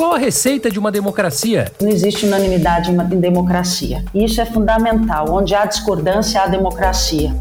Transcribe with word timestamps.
Qual 0.00 0.14
a 0.14 0.18
receita 0.18 0.70
de 0.70 0.78
uma 0.78 0.90
democracia? 0.90 1.70
Não 1.78 1.90
existe 1.90 2.24
unanimidade 2.24 2.90
em 2.90 3.20
democracia. 3.20 4.02
Isso 4.14 4.40
é 4.40 4.46
fundamental. 4.46 5.26
Onde 5.30 5.54
há 5.54 5.66
discordância, 5.66 6.40
há 6.40 6.46
democracia. 6.46 7.36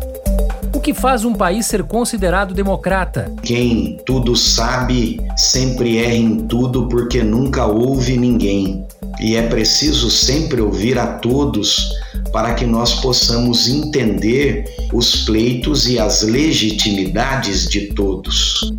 O 0.74 0.82
que 0.82 0.94
faz 0.94 1.24
um 1.24 1.34
país 1.34 1.68
ser 1.68 1.84
considerado 1.84 2.54
democrata? 2.54 3.32
Quem 3.44 3.98
tudo 4.06 4.36
sabe 4.36 5.22
sempre 5.38 6.00
erra 6.00 6.16
em 6.16 6.47
tudo 6.47 6.90
porque 6.90 7.24
nunca 7.24 7.65
ouve 7.65 8.17
ninguém. 8.17 8.85
E 9.21 9.37
é 9.37 9.47
preciso 9.47 10.12
sempre 10.12 10.60
ouvir 10.60 10.99
a 10.99 11.07
todos 11.07 11.89
para 12.33 12.55
que 12.55 12.65
nós 12.65 12.94
possamos 12.96 13.69
entender 13.69 14.65
os 14.91 15.23
pleitos 15.23 15.87
e 15.87 15.97
as 15.97 16.23
legitimidades 16.23 17.70
de 17.70 17.94
todos. 17.94 18.73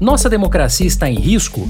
Nossa 0.00 0.30
democracia 0.30 0.86
está 0.86 1.10
em 1.10 1.18
risco? 1.18 1.68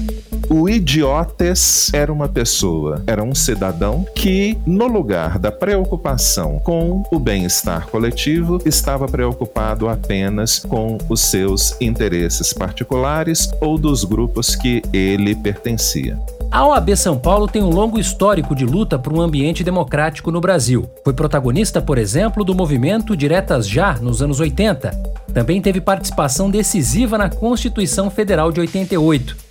O 0.49 0.69
idiotes 0.69 1.93
era 1.93 2.11
uma 2.11 2.29
pessoa, 2.29 3.03
era 3.05 3.21
um 3.21 3.35
cidadão 3.35 4.05
que, 4.15 4.57
no 4.65 4.87
lugar 4.87 5.37
da 5.37 5.51
preocupação 5.51 6.57
com 6.59 7.03
o 7.11 7.19
bem-estar 7.19 7.87
coletivo, 7.87 8.57
estava 8.65 9.07
preocupado 9.07 9.89
apenas 9.89 10.59
com 10.59 10.97
os 11.09 11.19
seus 11.19 11.75
interesses 11.81 12.53
particulares 12.53 13.51
ou 13.59 13.77
dos 13.77 14.05
grupos 14.05 14.55
que 14.55 14.81
ele 14.93 15.35
pertencia. 15.35 16.17
A 16.49 16.65
OAB 16.65 16.95
São 16.95 17.17
Paulo 17.17 17.45
tem 17.45 17.61
um 17.61 17.69
longo 17.69 17.99
histórico 17.99 18.55
de 18.55 18.65
luta 18.65 18.97
por 18.97 19.11
um 19.11 19.19
ambiente 19.19 19.65
democrático 19.65 20.31
no 20.31 20.39
Brasil. 20.39 20.89
Foi 21.03 21.11
protagonista, 21.11 21.81
por 21.81 21.97
exemplo, 21.97 22.45
do 22.45 22.55
movimento 22.55 23.17
Diretas 23.17 23.67
Já 23.67 23.95
nos 23.95 24.21
anos 24.21 24.39
80. 24.39 24.91
Também 25.33 25.61
teve 25.61 25.81
participação 25.81 26.49
decisiva 26.49 27.17
na 27.17 27.29
Constituição 27.29 28.09
Federal 28.09 28.49
de 28.49 28.61
88. 28.61 29.46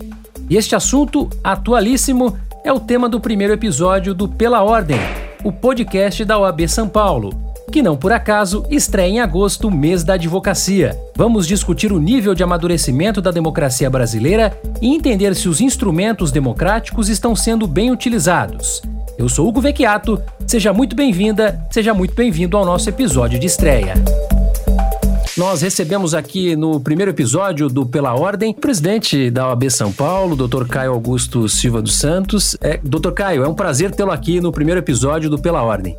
E 0.49 0.57
este 0.57 0.75
assunto, 0.75 1.29
atualíssimo, 1.43 2.37
é 2.65 2.73
o 2.73 2.81
tema 2.81 3.09
do 3.09 3.21
primeiro 3.21 3.53
episódio 3.53 4.15
do 4.15 4.29
Pela 4.29 4.63
Ordem, 4.63 4.99
o 5.45 5.53
podcast 5.53 6.25
da 6.25 6.39
OAB 6.39 6.69
São 6.69 6.89
Paulo 6.89 7.47
que 7.71 7.83
não 7.83 7.97
por 7.97 8.13
acaso 8.13 8.65
estreia 8.71 9.11
em 9.11 9.21
agosto, 9.21 9.71
mês 9.71 10.05
da 10.05 10.15
advocacia. 10.15 10.99
Vamos 11.15 11.47
discutir 11.47 11.93
o 11.93 11.99
nível 11.99 12.35
de 12.35 12.43
amadurecimento 12.43 13.21
da 13.21 13.31
democracia 13.31 13.91
brasileira 13.91 14.59
e 14.81 14.95
entender 14.95 15.35
se 15.35 15.49
os 15.49 15.61
instrumentos 15.61 16.31
democráticos 16.31 17.09
estão 17.09 17.35
sendo 17.35 17.67
bem 17.67 17.91
utilizados. 17.91 18.83
Eu 19.19 19.29
sou 19.29 19.49
Hugo 19.49 19.61
Vecchiato, 19.61 20.21
seja 20.47 20.73
muito 20.73 20.95
bem-vinda, 20.95 21.61
seja 21.71 21.93
muito 21.93 22.15
bem-vindo 22.15 22.57
ao 22.57 22.65
nosso 22.65 22.89
episódio 22.89 23.39
de 23.39 23.47
estreia. 23.47 23.95
Nós 25.37 25.61
recebemos 25.61 26.15
aqui 26.15 26.57
no 26.57 26.81
primeiro 26.81 27.11
episódio 27.11 27.69
do 27.69 27.85
Pela 27.85 28.15
Ordem 28.15 28.53
o 28.53 28.55
presidente 28.55 29.31
da 29.31 29.49
OAB 29.49 29.71
São 29.71 29.93
Paulo, 29.93 30.35
Dr. 30.35 30.67
Caio 30.67 30.93
Augusto 30.93 31.47
Silva 31.47 31.83
dos 31.83 31.97
Santos. 31.97 32.57
É, 32.59 32.79
Dr. 32.79 33.11
Caio, 33.11 33.45
é 33.45 33.49
um 33.49 33.55
prazer 33.55 33.91
tê-lo 33.91 34.13
aqui 34.13 34.41
no 34.41 34.51
primeiro 34.51 34.81
episódio 34.81 35.29
do 35.29 35.39
Pela 35.39 35.63
Ordem. 35.63 35.95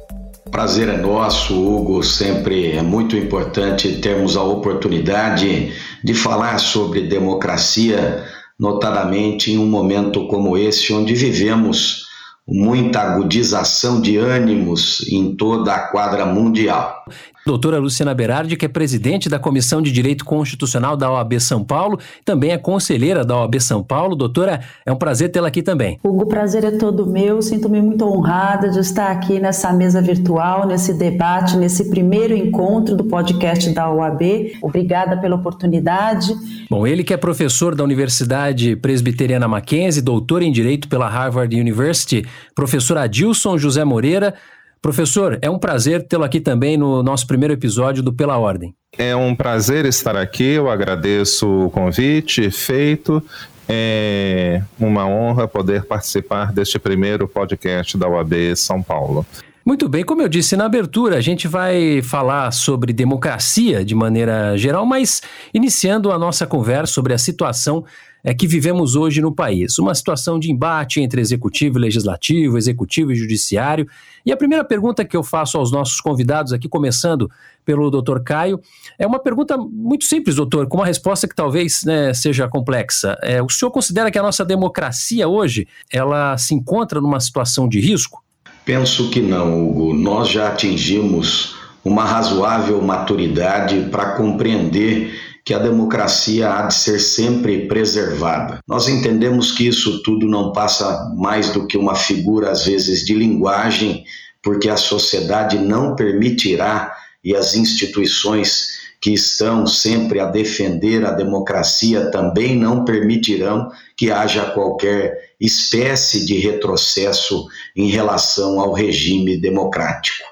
Prazer 0.49 0.89
é 0.89 0.97
nosso, 0.97 1.53
Hugo. 1.53 2.01
Sempre 2.01 2.71
é 2.71 2.81
muito 2.81 3.15
importante 3.15 4.01
termos 4.01 4.35
a 4.35 4.41
oportunidade 4.41 5.71
de 6.03 6.13
falar 6.15 6.57
sobre 6.57 7.01
democracia, 7.01 8.23
notadamente 8.59 9.51
em 9.51 9.59
um 9.59 9.67
momento 9.67 10.25
como 10.25 10.57
esse, 10.57 10.91
onde 10.91 11.13
vivemos 11.13 12.07
muita 12.47 13.01
agudização 13.01 14.01
de 14.01 14.17
ânimos 14.17 15.07
em 15.11 15.35
toda 15.35 15.75
a 15.75 15.89
quadra 15.89 16.25
mundial. 16.25 17.03
Doutora 17.47 17.79
Luciana 17.79 18.13
Berardi, 18.13 18.57
que 18.57 18.65
é 18.65 18.67
presidente 18.67 19.29
da 19.29 19.39
Comissão 19.39 19.81
de 19.81 19.89
Direito 19.89 20.25
Constitucional 20.25 20.97
da 20.97 21.09
OAB 21.09 21.39
São 21.39 21.63
Paulo, 21.63 21.97
também 22.25 22.51
é 22.51 22.57
conselheira 22.57 23.23
da 23.23 23.37
OAB 23.37 23.61
São 23.61 23.81
Paulo. 23.81 24.17
Doutora, 24.17 24.59
é 24.85 24.91
um 24.91 24.97
prazer 24.97 25.31
tê-la 25.31 25.47
aqui 25.47 25.63
também. 25.63 25.97
Hugo, 26.03 26.23
o 26.23 26.27
prazer 26.27 26.65
é 26.65 26.71
todo 26.71 27.07
meu. 27.07 27.41
Sinto-me 27.41 27.81
muito 27.81 28.03
honrada 28.03 28.69
de 28.69 28.79
estar 28.79 29.11
aqui 29.11 29.39
nessa 29.39 29.71
mesa 29.71 30.01
virtual, 30.01 30.67
nesse 30.67 30.93
debate, 30.93 31.55
nesse 31.55 31.89
primeiro 31.89 32.35
encontro 32.35 32.97
do 32.97 33.05
podcast 33.05 33.69
da 33.69 33.89
OAB. 33.89 34.57
Obrigada 34.61 35.15
pela 35.15 35.37
oportunidade. 35.37 36.35
Bom, 36.69 36.85
ele 36.85 37.01
que 37.01 37.13
é 37.13 37.17
professor 37.17 37.73
da 37.73 37.83
Universidade 37.85 38.75
Presbiteriana 38.75 39.47
Mackenzie, 39.47 40.01
doutor 40.01 40.41
em 40.41 40.51
Direito 40.51 40.89
pela 40.89 41.07
Harvard 41.07 41.57
University, 41.57 42.27
professor 42.53 42.97
Adilson 42.97 43.57
José 43.57 43.85
Moreira, 43.85 44.33
Professor, 44.81 45.37
é 45.41 45.49
um 45.49 45.59
prazer 45.59 46.03
tê-lo 46.03 46.23
aqui 46.23 46.39
também 46.39 46.77
no 46.77 47.01
nosso 47.01 47.25
primeiro 47.27 47.53
episódio 47.53 48.03
do 48.03 48.13
Pela 48.13 48.37
Ordem. 48.37 48.73
É 48.97 49.15
um 49.15 49.35
prazer 49.35 49.85
estar 49.85 50.15
aqui, 50.15 50.53
eu 50.53 50.69
agradeço 50.69 51.65
o 51.65 51.69
convite 51.69 52.49
feito. 52.51 53.21
É 53.67 54.61
uma 54.79 55.05
honra 55.05 55.47
poder 55.47 55.83
participar 55.83 56.53
deste 56.53 56.79
primeiro 56.79 57.27
podcast 57.27 57.97
da 57.97 58.07
UAB 58.07 58.55
São 58.55 58.81
Paulo. 58.81 59.25
Muito 59.67 59.89
bem, 59.89 60.05
como 60.05 60.21
eu 60.21 60.29
disse 60.29 60.55
na 60.55 60.63
abertura, 60.63 61.17
a 61.17 61.21
gente 61.21 61.45
vai 61.45 62.01
falar 62.01 62.51
sobre 62.51 62.93
democracia 62.93 63.83
de 63.83 63.93
maneira 63.93 64.55
geral, 64.55 64.85
mas 64.85 65.21
iniciando 65.53 66.09
a 66.09 66.17
nossa 66.17 66.47
conversa 66.47 66.93
sobre 66.93 67.13
a 67.13 67.17
situação 67.17 67.83
é, 68.27 68.33
que 68.33 68.45
vivemos 68.45 68.97
hoje 68.97 69.21
no 69.21 69.33
país. 69.33 69.79
Uma 69.79 69.95
situação 69.95 70.37
de 70.37 70.51
embate 70.51 70.99
entre 70.99 71.21
executivo 71.21 71.79
e 71.79 71.81
legislativo, 71.81 72.57
executivo 72.57 73.13
e 73.13 73.15
judiciário. 73.15 73.87
E 74.25 74.33
a 74.33 74.35
primeira 74.35 74.65
pergunta 74.65 75.05
que 75.05 75.15
eu 75.15 75.23
faço 75.23 75.57
aos 75.57 75.71
nossos 75.71 76.01
convidados 76.01 76.51
aqui, 76.51 76.67
começando 76.67 77.31
pelo 77.63 77.89
doutor 77.89 78.21
Caio, 78.21 78.59
é 78.99 79.07
uma 79.07 79.17
pergunta 79.17 79.55
muito 79.55 80.03
simples, 80.03 80.35
doutor, 80.35 80.67
com 80.67 80.75
uma 80.75 80.85
resposta 80.85 81.25
que 81.25 81.33
talvez 81.33 81.85
né, 81.85 82.13
seja 82.13 82.49
complexa. 82.49 83.17
É, 83.23 83.41
o 83.41 83.47
senhor 83.47 83.71
considera 83.71 84.11
que 84.11 84.19
a 84.19 84.23
nossa 84.23 84.43
democracia 84.43 85.25
hoje 85.25 85.65
ela 85.89 86.37
se 86.37 86.53
encontra 86.53 86.99
numa 86.99 87.21
situação 87.21 87.65
de 87.65 87.79
risco? 87.79 88.21
Penso 88.65 89.09
que 89.09 89.21
não, 89.21 89.69
Hugo. 89.69 89.93
Nós 89.93 90.27
já 90.27 90.49
atingimos 90.49 91.55
uma 91.81 92.03
razoável 92.03 92.81
maturidade 92.81 93.87
para 93.89 94.17
compreender 94.17 95.26
que 95.47 95.53
a 95.53 95.59
democracia 95.59 96.53
há 96.53 96.63
de 96.63 96.73
ser 96.73 96.99
sempre 96.99 97.69
preservada. 97.69 98.59
Nós 98.67 98.89
entendemos 98.89 99.49
que 99.49 99.65
isso 99.65 100.03
tudo 100.03 100.27
não 100.27 100.51
passa 100.51 101.09
mais 101.15 101.51
do 101.51 101.65
que 101.65 101.77
uma 101.77 101.95
figura, 101.95 102.51
às 102.51 102.65
vezes, 102.65 103.05
de 103.05 103.13
linguagem, 103.13 104.03
porque 104.43 104.67
a 104.67 104.75
sociedade 104.75 105.57
não 105.57 105.95
permitirá 105.95 106.93
e 107.23 107.33
as 107.33 107.55
instituições 107.55 108.71
que 108.99 109.11
estão 109.13 109.65
sempre 109.65 110.19
a 110.19 110.25
defender 110.25 111.05
a 111.05 111.11
democracia 111.11 112.11
também 112.11 112.53
não 112.53 112.83
permitirão 112.83 113.69
que 113.95 114.11
haja 114.11 114.47
qualquer 114.47 115.13
espécie 115.39 116.25
de 116.25 116.37
retrocesso 116.39 117.47
em 117.73 117.87
relação 117.87 118.59
ao 118.59 118.73
regime 118.73 119.37
democrático. 119.37 120.25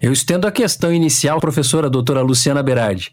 Eu 0.00 0.10
estendo 0.10 0.46
a 0.46 0.52
questão 0.52 0.90
inicial, 0.90 1.38
professora 1.38 1.90
doutora 1.90 2.22
Luciana 2.22 2.62
Berardi. 2.62 3.12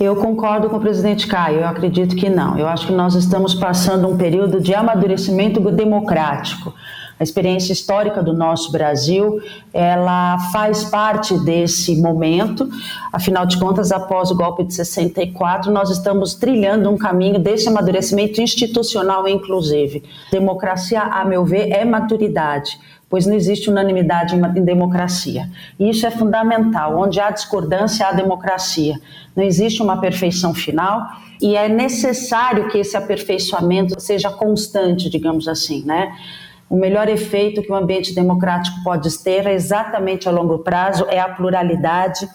Eu 0.00 0.16
concordo 0.16 0.68
com 0.68 0.76
o 0.76 0.80
presidente 0.80 1.26
Caio, 1.26 1.60
eu 1.60 1.68
acredito 1.68 2.16
que 2.16 2.28
não. 2.28 2.58
Eu 2.58 2.66
acho 2.66 2.86
que 2.86 2.92
nós 2.92 3.14
estamos 3.14 3.54
passando 3.54 4.08
um 4.08 4.16
período 4.16 4.60
de 4.60 4.74
amadurecimento 4.74 5.60
democrático. 5.70 6.74
A 7.20 7.22
experiência 7.22 7.72
histórica 7.72 8.20
do 8.20 8.32
nosso 8.32 8.72
Brasil, 8.72 9.40
ela 9.72 10.38
faz 10.52 10.82
parte 10.82 11.38
desse 11.44 12.02
momento. 12.02 12.68
Afinal 13.12 13.46
de 13.46 13.60
contas, 13.60 13.92
após 13.92 14.32
o 14.32 14.34
golpe 14.34 14.64
de 14.64 14.74
64, 14.74 15.70
nós 15.70 15.88
estamos 15.88 16.34
trilhando 16.34 16.90
um 16.90 16.98
caminho 16.98 17.38
desse 17.38 17.68
amadurecimento 17.68 18.40
institucional, 18.40 19.28
inclusive. 19.28 20.02
Democracia, 20.32 21.00
a 21.00 21.24
meu 21.24 21.44
ver, 21.44 21.70
é 21.70 21.84
maturidade 21.84 22.76
pois 23.12 23.26
não 23.26 23.34
existe 23.34 23.68
unanimidade 23.68 24.34
em 24.34 24.64
democracia. 24.64 25.46
E 25.78 25.90
isso 25.90 26.06
é 26.06 26.10
fundamental. 26.10 26.98
Onde 26.98 27.20
há 27.20 27.30
discordância, 27.30 28.06
há 28.06 28.12
democracia. 28.12 28.98
Não 29.36 29.44
existe 29.44 29.82
uma 29.82 30.00
perfeição 30.00 30.54
final 30.54 31.06
e 31.38 31.54
é 31.54 31.68
necessário 31.68 32.70
que 32.70 32.78
esse 32.78 32.96
aperfeiçoamento 32.96 34.00
seja 34.00 34.30
constante, 34.30 35.10
digamos 35.10 35.46
assim, 35.46 35.84
né? 35.84 36.10
O 36.70 36.76
melhor 36.76 37.06
efeito 37.06 37.60
que 37.62 37.70
um 37.70 37.74
ambiente 37.74 38.14
democrático 38.14 38.82
pode 38.82 39.10
ter 39.18 39.46
é 39.46 39.52
exatamente 39.52 40.26
a 40.26 40.32
longo 40.32 40.60
prazo 40.60 41.04
é 41.10 41.20
a 41.20 41.28
pluralidade 41.28 42.26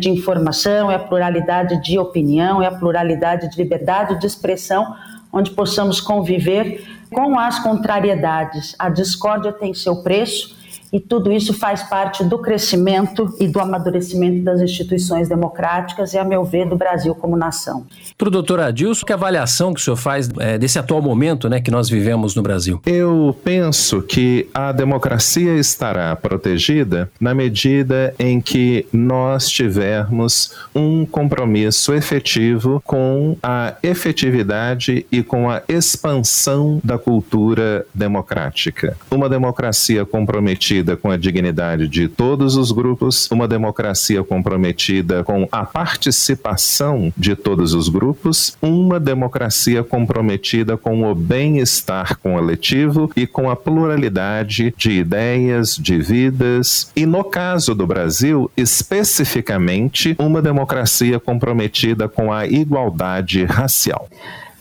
de 0.00 0.10
informação, 0.10 0.90
é 0.90 0.96
a 0.96 0.98
pluralidade 0.98 1.80
de 1.80 1.96
opinião, 1.96 2.60
é 2.60 2.66
a 2.66 2.72
pluralidade 2.72 3.48
de 3.48 3.56
liberdade 3.56 4.18
de 4.18 4.26
expressão, 4.26 4.96
onde 5.32 5.50
possamos 5.52 6.00
conviver 6.00 6.84
com 7.10 7.38
as 7.38 7.58
contrariedades. 7.58 8.74
A 8.78 8.88
discórdia 8.88 9.52
tem 9.52 9.72
seu 9.72 10.02
preço 10.02 10.57
e 10.92 11.00
tudo 11.00 11.30
isso 11.30 11.52
faz 11.52 11.82
parte 11.82 12.24
do 12.24 12.38
crescimento 12.38 13.34
e 13.38 13.46
do 13.46 13.60
amadurecimento 13.60 14.42
das 14.42 14.60
instituições 14.60 15.28
democráticas 15.28 16.14
e, 16.14 16.18
a 16.18 16.24
meu 16.24 16.44
ver, 16.44 16.66
do 16.66 16.76
Brasil 16.76 17.14
como 17.14 17.36
nação. 17.36 17.86
Para 18.16 18.28
o 18.28 18.30
doutor 18.30 18.60
Adilson, 18.60 19.04
que 19.04 19.12
avaliação 19.12 19.74
que 19.74 19.80
o 19.80 19.84
senhor 19.84 19.96
faz 19.96 20.28
é, 20.38 20.58
desse 20.58 20.78
atual 20.78 21.02
momento 21.02 21.48
né, 21.48 21.60
que 21.60 21.70
nós 21.70 21.88
vivemos 21.88 22.34
no 22.34 22.42
Brasil? 22.42 22.80
Eu 22.86 23.36
penso 23.44 24.02
que 24.02 24.48
a 24.54 24.72
democracia 24.72 25.54
estará 25.54 26.14
protegida 26.16 27.10
na 27.20 27.34
medida 27.34 28.14
em 28.18 28.40
que 28.40 28.86
nós 28.92 29.48
tivermos 29.48 30.52
um 30.74 31.04
compromisso 31.04 31.92
efetivo 31.92 32.82
com 32.84 33.36
a 33.42 33.74
efetividade 33.82 35.06
e 35.10 35.22
com 35.22 35.50
a 35.50 35.62
expansão 35.68 36.80
da 36.82 36.98
cultura 36.98 37.86
democrática. 37.94 38.96
Uma 39.10 39.28
democracia 39.28 40.04
comprometida 40.04 40.77
com 40.96 41.10
a 41.10 41.16
dignidade 41.16 41.88
de 41.88 42.08
todos 42.08 42.56
os 42.56 42.72
grupos, 42.72 43.28
uma 43.30 43.48
democracia 43.48 44.22
comprometida 44.22 45.24
com 45.24 45.48
a 45.50 45.64
participação 45.64 47.12
de 47.16 47.34
todos 47.36 47.74
os 47.74 47.88
grupos, 47.88 48.56
uma 48.60 48.98
democracia 48.98 49.82
comprometida 49.82 50.76
com 50.76 51.10
o 51.10 51.14
bem-estar 51.14 52.18
coletivo 52.18 53.10
e 53.16 53.26
com 53.26 53.50
a 53.50 53.56
pluralidade 53.56 54.74
de 54.76 54.92
ideias, 54.92 55.76
de 55.76 55.98
vidas, 55.98 56.90
e 56.94 57.06
no 57.06 57.24
caso 57.24 57.74
do 57.74 57.86
Brasil, 57.86 58.50
especificamente, 58.56 60.14
uma 60.18 60.40
democracia 60.40 61.20
comprometida 61.20 62.08
com 62.08 62.32
a 62.32 62.46
igualdade 62.46 63.44
racial. 63.44 64.08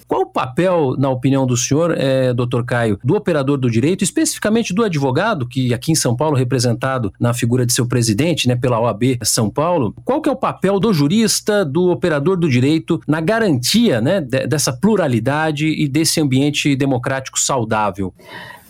Qual 0.08 0.22
o 0.22 0.26
papel, 0.26 0.96
na 0.98 1.10
opinião 1.10 1.46
do 1.46 1.58
senhor, 1.58 1.94
é, 1.98 2.34
doutor 2.34 2.64
Caio, 2.64 2.98
do 3.04 3.16
operador 3.16 3.58
do 3.58 3.70
direito, 3.70 4.04
especificamente 4.04 4.74
do 4.74 4.84
advogado, 4.84 5.48
que 5.48 5.74
aqui 5.74 5.92
em 5.92 5.96
São 5.96 6.16
Paulo, 6.16 6.38
representado 6.38 7.12
na 7.20 7.34
figura 7.34 7.66
de 7.66 7.74
seu 7.74 7.86
presidente, 7.86 8.48
né, 8.48 8.56
pela 8.56 8.80
OAB 8.80 9.18
São 9.24 9.50
Paulo, 9.50 9.94
qual 10.06 10.22
que 10.22 10.30
é 10.30 10.32
o 10.32 10.36
papel 10.36 10.80
do 10.80 10.94
jurista, 10.94 11.66
do 11.66 11.90
operador 11.90 12.38
do 12.38 12.50
direito, 12.50 13.02
na 13.08 13.20
garantia 13.20 14.00
né, 14.00 14.22
dessa 14.22 14.72
pluralidade 14.72 15.68
e 15.68 15.88
desse 15.88 16.22
ambiente 16.22 16.76
democrático 16.76 17.38
saudável? 17.40 18.14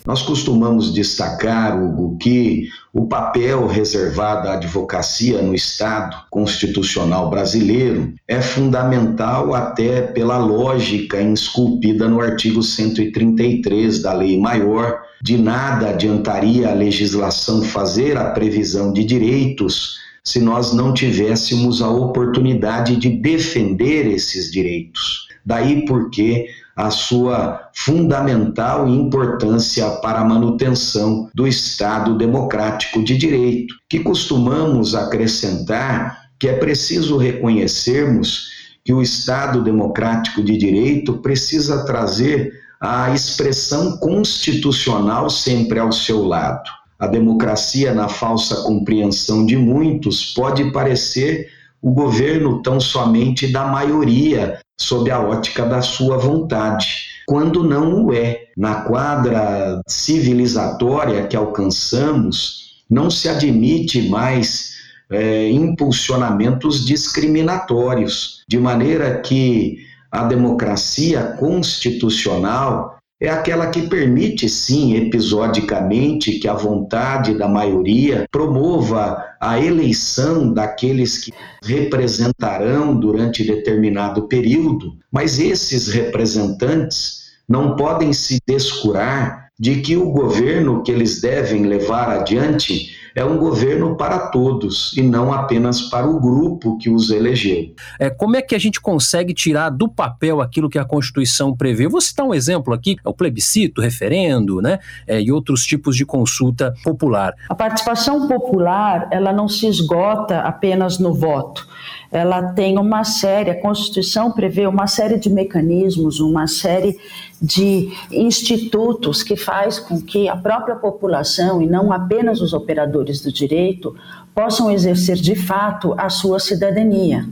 Nós 0.08 0.22
costumamos 0.22 0.94
destacar, 0.94 1.78
Hugo, 1.78 2.16
que 2.16 2.66
o 2.94 3.06
papel 3.06 3.66
reservado 3.66 4.48
à 4.48 4.54
advocacia 4.54 5.42
no 5.42 5.54
Estado 5.54 6.16
constitucional 6.30 7.28
brasileiro 7.28 8.14
é 8.26 8.40
fundamental 8.40 9.54
até 9.54 10.00
pela 10.00 10.38
lógica 10.38 11.20
esculpida 11.20 12.08
no 12.08 12.22
artigo 12.22 12.62
133 12.62 14.00
da 14.00 14.14
Lei 14.14 14.40
Maior. 14.40 14.98
De 15.22 15.36
nada 15.36 15.90
adiantaria 15.90 16.70
a 16.70 16.74
legislação 16.74 17.62
fazer 17.62 18.16
a 18.16 18.30
previsão 18.30 18.94
de 18.94 19.04
direitos 19.04 19.98
se 20.24 20.40
nós 20.40 20.72
não 20.72 20.94
tivéssemos 20.94 21.82
a 21.82 21.90
oportunidade 21.90 22.96
de 22.96 23.10
defender 23.10 24.06
esses 24.06 24.50
direitos. 24.50 25.28
Daí 25.44 25.84
porque 25.84 26.46
a 26.78 26.90
sua 26.92 27.70
fundamental 27.74 28.86
importância 28.86 29.90
para 29.96 30.20
a 30.20 30.24
manutenção 30.24 31.28
do 31.34 31.44
Estado 31.44 32.16
democrático 32.16 33.02
de 33.02 33.16
direito, 33.18 33.74
que 33.88 33.98
costumamos 33.98 34.94
acrescentar 34.94 36.28
que 36.38 36.46
é 36.46 36.52
preciso 36.52 37.16
reconhecermos 37.16 38.46
que 38.84 38.92
o 38.92 39.02
Estado 39.02 39.60
democrático 39.60 40.40
de 40.40 40.56
direito 40.56 41.14
precisa 41.14 41.84
trazer 41.84 42.52
a 42.80 43.12
expressão 43.12 43.96
constitucional 43.96 45.28
sempre 45.28 45.80
ao 45.80 45.90
seu 45.90 46.24
lado. 46.24 46.70
A 46.96 47.08
democracia, 47.08 47.92
na 47.92 48.08
falsa 48.08 48.62
compreensão 48.62 49.44
de 49.44 49.56
muitos, 49.56 50.32
pode 50.32 50.70
parecer 50.70 51.48
o 51.80 51.92
governo 51.92 52.62
tão 52.62 52.80
somente 52.80 53.46
da 53.52 53.64
maioria, 53.66 54.58
sob 54.78 55.10
a 55.10 55.20
ótica 55.20 55.64
da 55.64 55.80
sua 55.80 56.16
vontade, 56.16 56.86
quando 57.26 57.62
não 57.62 58.06
o 58.06 58.12
é. 58.12 58.46
Na 58.56 58.82
quadra 58.82 59.80
civilizatória 59.86 61.26
que 61.26 61.36
alcançamos, 61.36 62.82
não 62.90 63.10
se 63.10 63.28
admite 63.28 64.08
mais 64.08 64.72
é, 65.10 65.48
impulsionamentos 65.48 66.84
discriminatórios, 66.84 68.42
de 68.48 68.58
maneira 68.58 69.20
que 69.20 69.78
a 70.10 70.24
democracia 70.24 71.22
constitucional 71.38 72.97
é 73.20 73.28
aquela 73.28 73.66
que 73.68 73.88
permite, 73.88 74.48
sim, 74.48 74.94
episodicamente, 74.94 76.38
que 76.38 76.46
a 76.46 76.54
vontade 76.54 77.36
da 77.36 77.48
maioria 77.48 78.26
promova 78.30 79.24
a 79.40 79.60
eleição 79.60 80.52
daqueles 80.52 81.18
que 81.18 81.32
representarão 81.64 82.94
durante 82.98 83.42
determinado 83.44 84.28
período, 84.28 84.96
mas 85.10 85.40
esses 85.40 85.88
representantes 85.88 87.32
não 87.48 87.74
podem 87.74 88.12
se 88.12 88.38
descurar 88.46 89.48
de 89.58 89.80
que 89.80 89.96
o 89.96 90.10
governo 90.10 90.84
que 90.84 90.92
eles 90.92 91.20
devem 91.20 91.64
levar 91.64 92.08
adiante 92.08 92.97
é 93.14 93.24
um 93.24 93.38
governo 93.38 93.96
para 93.96 94.28
todos 94.28 94.96
e 94.96 95.02
não 95.02 95.32
apenas 95.32 95.82
para 95.82 96.06
o 96.06 96.20
grupo 96.20 96.78
que 96.78 96.90
os 96.90 97.10
elegeu. 97.10 97.74
É, 97.98 98.10
como 98.10 98.36
é 98.36 98.42
que 98.42 98.54
a 98.54 98.58
gente 98.58 98.80
consegue 98.80 99.34
tirar 99.34 99.70
do 99.70 99.88
papel 99.88 100.40
aquilo 100.40 100.68
que 100.68 100.78
a 100.78 100.84
Constituição 100.84 101.56
prevê? 101.56 101.86
Eu 101.86 101.90
vou 101.90 102.00
citar 102.00 102.26
um 102.26 102.34
exemplo 102.34 102.72
aqui: 102.72 102.96
é 103.04 103.08
o 103.08 103.14
plebiscito, 103.14 103.80
referendo, 103.80 104.60
né, 104.60 104.78
é, 105.06 105.20
e 105.20 105.32
outros 105.32 105.64
tipos 105.64 105.96
de 105.96 106.04
consulta 106.04 106.74
popular. 106.84 107.34
A 107.48 107.54
participação 107.54 108.28
popular 108.28 109.08
ela 109.10 109.32
não 109.32 109.48
se 109.48 109.66
esgota 109.66 110.40
apenas 110.40 110.98
no 110.98 111.14
voto 111.14 111.66
ela 112.10 112.52
tem 112.52 112.78
uma 112.78 113.04
série, 113.04 113.50
a 113.50 113.60
Constituição 113.60 114.32
prevê 114.32 114.66
uma 114.66 114.86
série 114.86 115.18
de 115.18 115.28
mecanismos, 115.28 116.20
uma 116.20 116.46
série 116.46 116.98
de 117.40 117.92
institutos 118.10 119.22
que 119.22 119.36
faz 119.36 119.78
com 119.78 120.00
que 120.00 120.28
a 120.28 120.36
própria 120.36 120.76
população 120.76 121.60
e 121.60 121.66
não 121.66 121.92
apenas 121.92 122.40
os 122.40 122.52
operadores 122.52 123.20
do 123.20 123.30
direito 123.30 123.94
possam 124.34 124.70
exercer 124.70 125.16
de 125.16 125.34
fato 125.34 125.94
a 125.98 126.08
sua 126.08 126.38
cidadania. 126.38 127.28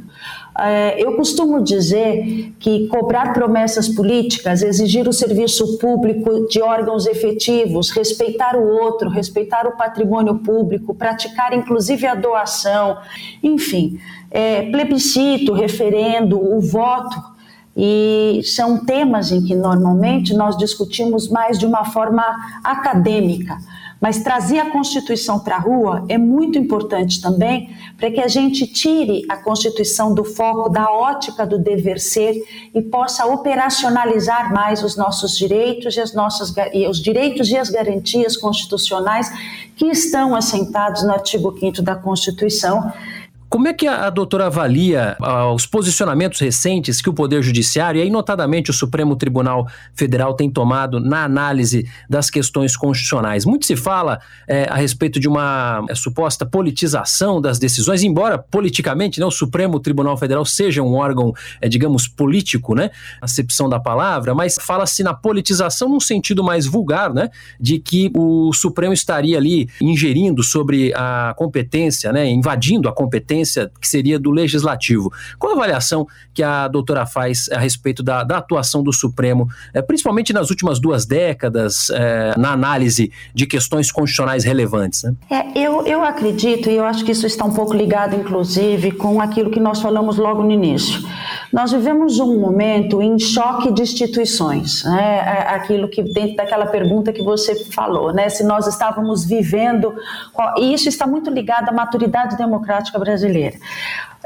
É, 0.58 1.02
eu 1.02 1.16
costumo 1.16 1.62
dizer 1.62 2.54
que 2.58 2.86
cobrar 2.88 3.34
promessas 3.34 3.88
políticas, 3.88 4.62
exigir 4.62 5.06
o 5.06 5.12
serviço 5.12 5.78
público 5.78 6.46
de 6.48 6.62
órgãos 6.62 7.06
efetivos, 7.06 7.90
respeitar 7.90 8.56
o 8.56 8.66
outro, 8.66 9.10
respeitar 9.10 9.66
o 9.66 9.76
patrimônio 9.76 10.38
público, 10.38 10.94
praticar 10.94 11.52
inclusive 11.52 12.06
a 12.06 12.14
doação, 12.14 12.96
enfim, 13.42 14.00
é, 14.30 14.62
plebiscito, 14.70 15.52
referendo, 15.52 16.38
o 16.38 16.58
voto 16.60 17.36
e 17.76 18.40
são 18.42 18.82
temas 18.86 19.30
em 19.30 19.44
que 19.44 19.54
normalmente 19.54 20.32
nós 20.32 20.56
discutimos 20.56 21.28
mais 21.28 21.58
de 21.58 21.66
uma 21.66 21.84
forma 21.84 22.24
acadêmica. 22.64 23.58
Mas 24.06 24.20
trazer 24.20 24.60
a 24.60 24.70
Constituição 24.70 25.40
para 25.40 25.56
a 25.56 25.58
rua 25.58 26.04
é 26.08 26.16
muito 26.16 26.56
importante 26.56 27.20
também 27.20 27.74
para 27.98 28.08
que 28.08 28.20
a 28.20 28.28
gente 28.28 28.64
tire 28.64 29.26
a 29.28 29.36
Constituição 29.36 30.14
do 30.14 30.24
foco 30.24 30.68
da 30.68 30.88
ótica 30.92 31.44
do 31.44 31.58
dever 31.58 31.98
ser 31.98 32.40
e 32.72 32.80
possa 32.80 33.26
operacionalizar 33.26 34.54
mais 34.54 34.84
os 34.84 34.96
nossos 34.96 35.36
direitos 35.36 35.96
e, 35.96 36.00
as 36.00 36.14
nossas, 36.14 36.54
e 36.72 36.86
os 36.86 37.02
direitos 37.02 37.50
e 37.50 37.56
as 37.56 37.68
garantias 37.68 38.36
constitucionais 38.36 39.28
que 39.74 39.86
estão 39.86 40.36
assentados 40.36 41.02
no 41.02 41.10
artigo 41.10 41.52
5 41.58 41.82
da 41.82 41.96
Constituição 41.96 42.92
como 43.48 43.68
é 43.68 43.72
que 43.72 43.86
a, 43.86 44.10
doutora 44.10 44.46
avalia 44.46 45.16
os 45.54 45.66
posicionamentos 45.66 46.40
recentes 46.40 47.00
que 47.00 47.08
o 47.08 47.12
Poder 47.12 47.42
Judiciário, 47.42 47.98
e 47.98 48.02
aí 48.02 48.10
notadamente 48.10 48.70
o 48.70 48.74
Supremo 48.74 49.14
Tribunal 49.14 49.68
Federal, 49.94 50.34
tem 50.34 50.50
tomado 50.50 50.98
na 50.98 51.24
análise 51.24 51.88
das 52.10 52.28
questões 52.28 52.76
constitucionais? 52.76 53.44
Muito 53.44 53.64
se 53.64 53.76
fala 53.76 54.20
é, 54.48 54.64
a 54.68 54.74
respeito 54.74 55.20
de 55.20 55.28
uma 55.28 55.84
é, 55.88 55.94
suposta 55.94 56.44
politização 56.44 57.40
das 57.40 57.58
decisões, 57.58 58.02
embora 58.02 58.36
politicamente 58.38 59.20
né, 59.20 59.26
o 59.26 59.30
Supremo 59.30 59.78
Tribunal 59.78 60.16
Federal 60.16 60.44
seja 60.44 60.82
um 60.82 60.94
órgão, 60.94 61.32
é, 61.60 61.68
digamos, 61.68 62.08
político, 62.08 62.74
né, 62.74 62.90
acepção 63.20 63.68
da 63.68 63.78
palavra, 63.78 64.34
mas 64.34 64.56
fala-se 64.60 65.02
na 65.02 65.14
politização 65.14 65.88
num 65.88 66.00
sentido 66.00 66.42
mais 66.42 66.66
vulgar, 66.66 67.14
né, 67.14 67.30
de 67.60 67.78
que 67.78 68.10
o 68.14 68.52
Supremo 68.52 68.92
estaria 68.92 69.36
ali 69.36 69.68
ingerindo 69.80 70.42
sobre 70.42 70.92
a 70.94 71.32
competência, 71.36 72.12
né, 72.12 72.28
invadindo 72.28 72.88
a 72.88 72.92
competência 72.92 73.35
competência 73.36 73.70
que 73.80 73.88
seria 73.88 74.18
do 74.18 74.30
legislativo. 74.30 75.12
Qual 75.38 75.52
a 75.52 75.56
avaliação 75.56 76.06
que 76.32 76.42
a 76.42 76.68
doutora 76.68 77.06
faz 77.06 77.48
a 77.52 77.58
respeito 77.58 78.02
da, 78.02 78.24
da 78.24 78.38
atuação 78.38 78.82
do 78.82 78.92
Supremo, 78.92 79.48
é, 79.74 79.82
principalmente 79.82 80.32
nas 80.32 80.50
últimas 80.50 80.78
duas 80.78 81.06
décadas, 81.06 81.90
é, 81.90 82.34
na 82.36 82.52
análise 82.52 83.10
de 83.34 83.46
questões 83.46 83.90
constitucionais 83.90 84.44
relevantes? 84.44 85.02
Né? 85.02 85.14
É, 85.30 85.58
eu, 85.58 85.86
eu 85.86 86.02
acredito, 86.02 86.70
e 86.70 86.76
eu 86.76 86.84
acho 86.84 87.04
que 87.04 87.12
isso 87.12 87.26
está 87.26 87.44
um 87.44 87.52
pouco 87.52 87.74
ligado, 87.74 88.14
inclusive, 88.14 88.92
com 88.92 89.20
aquilo 89.20 89.50
que 89.50 89.60
nós 89.60 89.80
falamos 89.80 90.16
logo 90.16 90.42
no 90.42 90.50
início. 90.50 91.00
Nós 91.52 91.72
vivemos 91.72 92.18
um 92.18 92.38
momento 92.38 93.00
em 93.00 93.18
choque 93.18 93.72
de 93.72 93.82
instituições, 93.82 94.84
né? 94.84 95.20
Aquilo 95.48 95.88
que 95.88 96.02
dentro 96.02 96.36
daquela 96.36 96.66
pergunta 96.66 97.12
que 97.12 97.22
você 97.22 97.54
falou, 97.70 98.12
né? 98.12 98.28
Se 98.28 98.44
nós 98.44 98.66
estávamos 98.66 99.24
vivendo, 99.24 99.94
e 100.58 100.74
isso 100.74 100.88
está 100.88 101.06
muito 101.06 101.30
ligado 101.30 101.68
à 101.68 101.72
maturidade 101.72 102.36
democrática 102.36 102.98
brasileira. 102.98 103.25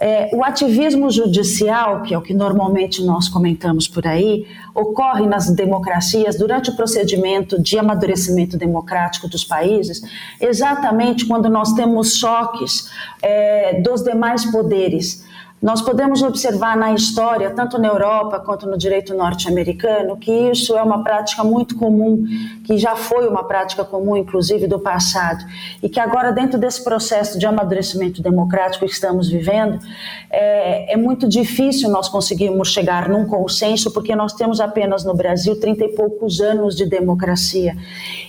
É, 0.02 0.30
o 0.33 0.42
ativismo 0.42 1.11
judicial, 1.11 2.02
que 2.02 2.14
é 2.14 2.19
o 2.19 2.23
que 2.23 2.33
normalmente 2.33 3.04
nós 3.04 3.28
comentamos 3.28 3.87
por 3.87 4.07
aí, 4.07 4.47
ocorre 4.75 5.26
nas 5.26 5.50
democracias 5.50 6.38
durante 6.38 6.71
o 6.71 6.75
procedimento 6.75 7.61
de 7.61 7.78
amadurecimento 7.78 8.57
democrático 8.57 9.28
dos 9.28 9.45
países, 9.45 10.00
exatamente 10.40 11.26
quando 11.26 11.50
nós 11.50 11.75
temos 11.75 12.16
choques 12.16 12.90
é, 13.21 13.78
dos 13.83 14.02
demais 14.02 14.50
poderes 14.50 15.23
nós 15.62 15.83
podemos 15.83 16.23
observar 16.23 16.75
na 16.75 16.95
história, 16.95 17.50
tanto 17.50 17.79
na 17.79 17.88
Europa 17.88 18.40
quanto 18.40 18.67
no 18.67 18.79
direito 18.79 19.14
norte-americano, 19.14 20.17
que 20.17 20.33
isso 20.33 20.75
é 20.75 20.83
uma 20.83 21.05
prática 21.05 21.45
muito 21.45 21.76
comum, 21.76 22.25
que 22.64 22.79
já 22.79 22.97
foi 22.97 23.29
uma 23.29 23.45
prática 23.45 23.85
comum, 23.85 24.17
inclusive, 24.17 24.67
do 24.67 24.79
passado, 24.79 25.45
e 25.83 25.88
que 25.88 26.00
agora, 26.00 26.33
dentro 26.33 26.59
desse 26.59 26.83
processo 26.83 27.38
de 27.38 27.45
amadurecimento 27.45 28.23
democrático 28.23 28.87
que 28.87 28.93
estamos 28.93 29.29
vivendo, 29.29 29.79
é, 30.31 30.95
é 30.95 30.97
muito 30.97 31.29
difícil 31.29 31.90
nós 31.90 32.09
conseguirmos 32.09 32.73
chegar 32.73 33.07
num 33.07 33.26
consenso, 33.26 33.93
porque 33.93 34.17
nós 34.17 34.33
temos 34.33 34.61
apenas 34.61 35.05
no 35.05 35.14
Brasil 35.14 35.61
30 35.61 35.85
e 35.85 35.88
poucos 35.88 36.40
anos 36.40 36.75
de 36.75 36.87
democracia. 36.87 37.76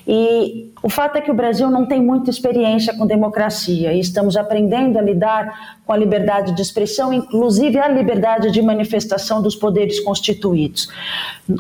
E 0.06 0.71
o 0.84 0.90
fato 0.90 1.18
é 1.18 1.22
que 1.22 1.30
o 1.30 1.34
Brasil 1.34 1.70
não 1.70 1.86
tem 1.86 2.02
muita 2.02 2.30
experiência 2.30 2.96
com 2.98 3.06
democracia 3.06 3.94
e 3.94 4.00
estamos 4.00 4.36
aprendendo 4.36 4.98
a 4.98 5.02
lidar 5.02 5.78
com 5.86 5.94
a 5.94 5.98
liberdade 5.98 6.56
de 6.56 6.62
expressão, 6.62 7.14
inclusive 7.14 7.78
a 7.78 7.88
liberdade 7.88 8.50
de 8.50 8.62
manifestação 8.62 9.42
dos 9.42 9.56
poderes 9.56 10.00
constituídos. 10.00 10.90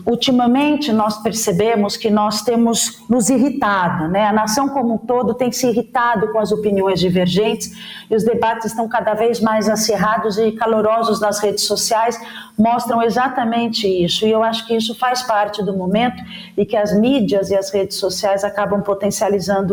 Ultimamente, 0.05 0.91
nós 0.91 1.21
percebemos 1.21 1.97
que 1.97 2.09
nós 2.09 2.41
temos 2.41 3.03
nos 3.09 3.29
irritado, 3.29 4.07
né? 4.07 4.25
a 4.25 4.33
nação 4.33 4.69
como 4.69 4.95
um 4.95 4.97
todo 4.97 5.33
tem 5.33 5.51
se 5.51 5.67
irritado 5.67 6.31
com 6.31 6.39
as 6.39 6.51
opiniões 6.51 6.99
divergentes 6.99 7.71
e 8.09 8.15
os 8.15 8.23
debates 8.23 8.67
estão 8.67 8.87
cada 8.87 9.13
vez 9.13 9.39
mais 9.39 9.69
acirrados 9.69 10.37
e 10.37 10.51
calorosos 10.53 11.19
nas 11.19 11.39
redes 11.39 11.65
sociais, 11.65 12.19
mostram 12.57 13.01
exatamente 13.03 13.87
isso. 13.87 14.25
E 14.25 14.31
eu 14.31 14.43
acho 14.43 14.65
que 14.65 14.75
isso 14.75 14.95
faz 14.95 15.21
parte 15.23 15.63
do 15.63 15.75
momento 15.75 16.23
e 16.57 16.65
que 16.65 16.77
as 16.77 16.97
mídias 16.97 17.49
e 17.49 17.55
as 17.55 17.71
redes 17.71 17.97
sociais 17.97 18.43
acabam 18.43 18.81
potencializando 18.81 19.10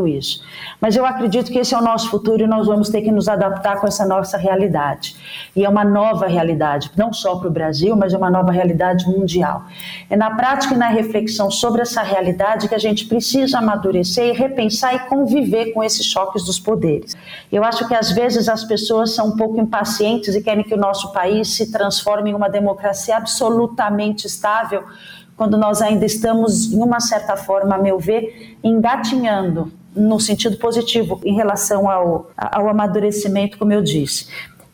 isso. 0.07 0.42
Mas 0.80 0.97
eu 0.97 1.04
acredito 1.04 1.50
que 1.50 1.59
esse 1.59 1.75
é 1.75 1.78
o 1.78 1.83
nosso 1.83 2.11
futuro 2.11 2.42
e 2.42 2.47
nós 2.47 2.66
vamos 2.66 2.88
ter 2.88 3.02
que 3.02 3.11
nos 3.11 3.28
adaptar 3.28 3.80
com 3.80 3.87
essa 3.87 4.04
nossa 4.07 4.37
realidade. 4.37 5.16
E 5.54 5.64
é 5.64 5.68
uma 5.68 5.85
nova 5.85 6.26
realidade, 6.26 6.90
não 6.97 7.12
só 7.12 7.37
para 7.37 7.49
o 7.49 7.50
Brasil, 7.50 7.97
mas 7.97 8.12
é 8.12 8.18
uma 8.18 8.30
nova 8.30 8.52
realidade 8.52 9.07
mundial. 9.07 9.64
É 10.09 10.16
na 10.16 10.35
prática 10.35 10.75
e 10.75 10.76
na 10.76 10.88
reflexão 10.88 11.50
sobre 11.50 11.83
essa 11.83 12.02
realidade 12.02 12.68
que 12.68 12.75
a 12.75 12.78
gente 12.78 13.07
precisa 13.07 13.59
amadurecer 13.59 14.26
e 14.26 14.33
repensar 14.33 14.95
e 14.95 14.99
conviver 15.00 15.73
com 15.73 15.83
esses 15.83 16.07
choques 16.07 16.45
dos 16.45 16.59
poderes. 16.59 17.16
Eu 17.50 17.64
acho 17.64 17.87
que 17.87 17.95
às 17.95 18.11
vezes 18.12 18.49
as 18.49 18.64
pessoas 18.64 19.14
são 19.14 19.28
um 19.28 19.37
pouco 19.37 19.61
impacientes 19.61 20.35
e 20.35 20.42
querem 20.42 20.64
que 20.64 20.75
o 20.75 20.78
nosso 20.78 21.12
país 21.12 21.49
se 21.49 21.71
transforme 21.71 22.30
em 22.30 22.35
uma 22.35 22.49
democracia 22.49 23.16
absolutamente 23.16 24.26
estável, 24.26 24.85
quando 25.38 25.57
nós 25.57 25.80
ainda 25.80 26.04
estamos, 26.04 26.73
em 26.73 26.83
uma 26.83 26.99
certa 26.99 27.37
forma, 27.37 27.76
a 27.76 27.78
meu 27.78 27.99
ver, 27.99 28.59
engatinhando 28.62 29.73
no 29.95 30.18
sentido 30.18 30.59
positivo 30.59 31.21
em 31.25 31.35
relação 31.35 31.88
ao, 31.88 32.30
ao 32.37 32.68
amadurecimento, 32.68 33.57
como 33.57 33.73
eu 33.73 33.80
disse. 33.80 34.26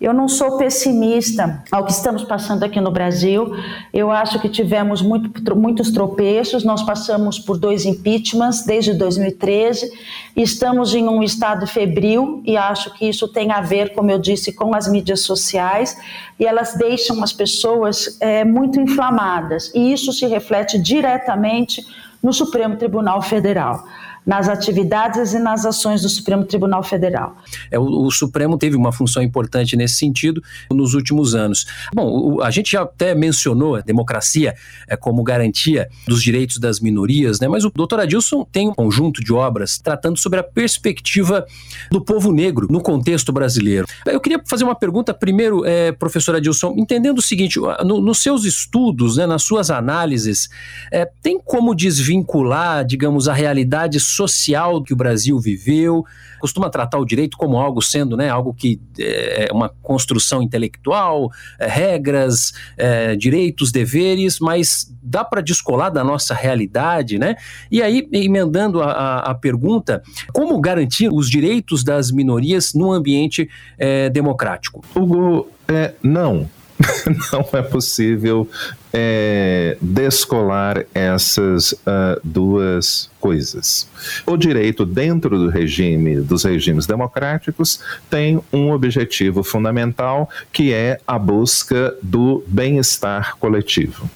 Eu 0.04 0.12
não 0.12 0.28
sou 0.28 0.58
pessimista 0.58 1.64
ao 1.72 1.82
que 1.86 1.90
estamos 1.90 2.22
passando 2.24 2.62
aqui 2.62 2.78
no 2.78 2.90
Brasil. 2.90 3.56
Eu 3.90 4.10
acho 4.10 4.38
que 4.38 4.50
tivemos 4.50 5.00
muito, 5.00 5.56
muitos 5.56 5.90
tropeços. 5.90 6.62
Nós 6.62 6.82
passamos 6.82 7.38
por 7.38 7.56
dois 7.56 7.86
impeachments 7.86 8.66
desde 8.66 8.92
2013. 8.92 9.90
Estamos 10.36 10.94
em 10.94 11.08
um 11.08 11.22
estado 11.22 11.66
febril 11.66 12.42
e 12.44 12.54
acho 12.54 12.92
que 12.92 13.08
isso 13.08 13.26
tem 13.28 13.50
a 13.50 13.62
ver, 13.62 13.94
como 13.94 14.10
eu 14.10 14.18
disse, 14.18 14.52
com 14.52 14.74
as 14.74 14.86
mídias 14.86 15.22
sociais 15.22 15.96
e 16.38 16.44
elas 16.44 16.74
deixam 16.74 17.24
as 17.24 17.32
pessoas 17.32 18.18
é, 18.20 18.44
muito 18.44 18.78
inflamadas. 18.78 19.72
E 19.74 19.90
isso 19.90 20.12
se 20.12 20.26
reflete 20.26 20.78
diretamente 20.78 21.82
no 22.22 22.30
Supremo 22.30 22.76
Tribunal 22.76 23.22
Federal 23.22 23.82
nas 24.26 24.48
atividades 24.48 25.34
e 25.34 25.38
nas 25.38 25.66
ações 25.66 26.02
do 26.02 26.08
Supremo 26.08 26.44
Tribunal 26.44 26.82
Federal. 26.82 27.36
É, 27.70 27.78
o, 27.78 28.06
o 28.06 28.10
Supremo 28.10 28.56
teve 28.56 28.76
uma 28.76 28.92
função 28.92 29.22
importante 29.22 29.76
nesse 29.76 29.94
sentido 29.94 30.42
nos 30.70 30.94
últimos 30.94 31.34
anos. 31.34 31.66
Bom, 31.94 32.36
o, 32.36 32.42
a 32.42 32.50
gente 32.50 32.72
já 32.72 32.82
até 32.82 33.14
mencionou 33.14 33.76
a 33.76 33.80
democracia 33.80 34.54
é, 34.88 34.96
como 34.96 35.22
garantia 35.22 35.88
dos 36.06 36.22
direitos 36.22 36.58
das 36.58 36.80
minorias, 36.80 37.40
né? 37.40 37.48
mas 37.48 37.64
o 37.64 37.70
doutor 37.70 38.00
Adilson 38.00 38.44
tem 38.50 38.68
um 38.68 38.74
conjunto 38.74 39.22
de 39.22 39.32
obras 39.32 39.78
tratando 39.78 40.18
sobre 40.18 40.40
a 40.40 40.42
perspectiva 40.42 41.46
do 41.90 42.00
povo 42.00 42.32
negro 42.32 42.66
no 42.70 42.80
contexto 42.80 43.32
brasileiro. 43.32 43.86
Eu 44.06 44.20
queria 44.20 44.40
fazer 44.46 44.64
uma 44.64 44.74
pergunta 44.74 45.12
primeiro, 45.12 45.64
é, 45.64 45.92
professor 45.92 46.36
Adilson, 46.36 46.74
entendendo 46.78 47.18
o 47.18 47.22
seguinte, 47.22 47.58
no, 47.84 48.00
nos 48.00 48.18
seus 48.18 48.44
estudos, 48.44 49.16
né, 49.16 49.26
nas 49.26 49.42
suas 49.42 49.70
análises, 49.70 50.48
é, 50.90 51.08
tem 51.22 51.38
como 51.38 51.74
desvincular, 51.74 52.84
digamos, 52.84 53.28
a 53.28 53.32
realidade 53.32 54.00
social 54.14 54.82
que 54.82 54.92
o 54.92 54.96
Brasil 54.96 55.38
viveu, 55.38 56.04
costuma 56.40 56.68
tratar 56.68 56.98
o 56.98 57.04
direito 57.04 57.36
como 57.36 57.56
algo 57.56 57.80
sendo, 57.80 58.16
né, 58.16 58.28
algo 58.28 58.52
que 58.52 58.80
é, 58.98 59.48
é 59.48 59.52
uma 59.52 59.70
construção 59.82 60.42
intelectual, 60.42 61.30
é, 61.58 61.66
regras, 61.66 62.52
é, 62.76 63.16
direitos, 63.16 63.72
deveres, 63.72 64.38
mas 64.38 64.92
dá 65.02 65.24
para 65.24 65.40
descolar 65.40 65.90
da 65.90 66.04
nossa 66.04 66.34
realidade, 66.34 67.18
né? 67.18 67.36
E 67.70 67.82
aí, 67.82 68.08
emendando 68.12 68.82
a, 68.82 69.20
a, 69.20 69.34
pergunta, 69.34 70.02
como 70.32 70.60
garantir 70.60 71.08
os 71.12 71.30
direitos 71.30 71.82
das 71.82 72.10
minorias 72.10 72.74
no 72.74 72.92
ambiente 72.92 73.48
é, 73.78 74.08
democrático? 74.10 74.84
Hugo, 74.94 75.48
é, 75.68 75.94
não. 76.02 76.48
não 77.32 77.46
é 77.52 77.62
possível 77.62 78.48
é, 78.92 79.76
descolar 79.80 80.84
essas 80.94 81.72
uh, 81.72 82.20
duas 82.22 83.10
coisas. 83.20 83.88
O 84.26 84.36
direito 84.36 84.86
dentro 84.86 85.38
do 85.38 85.48
regime 85.48 86.20
dos 86.20 86.44
regimes 86.44 86.86
democráticos 86.86 87.80
tem 88.08 88.40
um 88.52 88.70
objetivo 88.70 89.42
fundamental 89.42 90.28
que 90.52 90.72
é 90.72 91.00
a 91.06 91.18
busca 91.18 91.94
do 92.02 92.44
bem-estar 92.46 93.36
coletivo. 93.38 94.08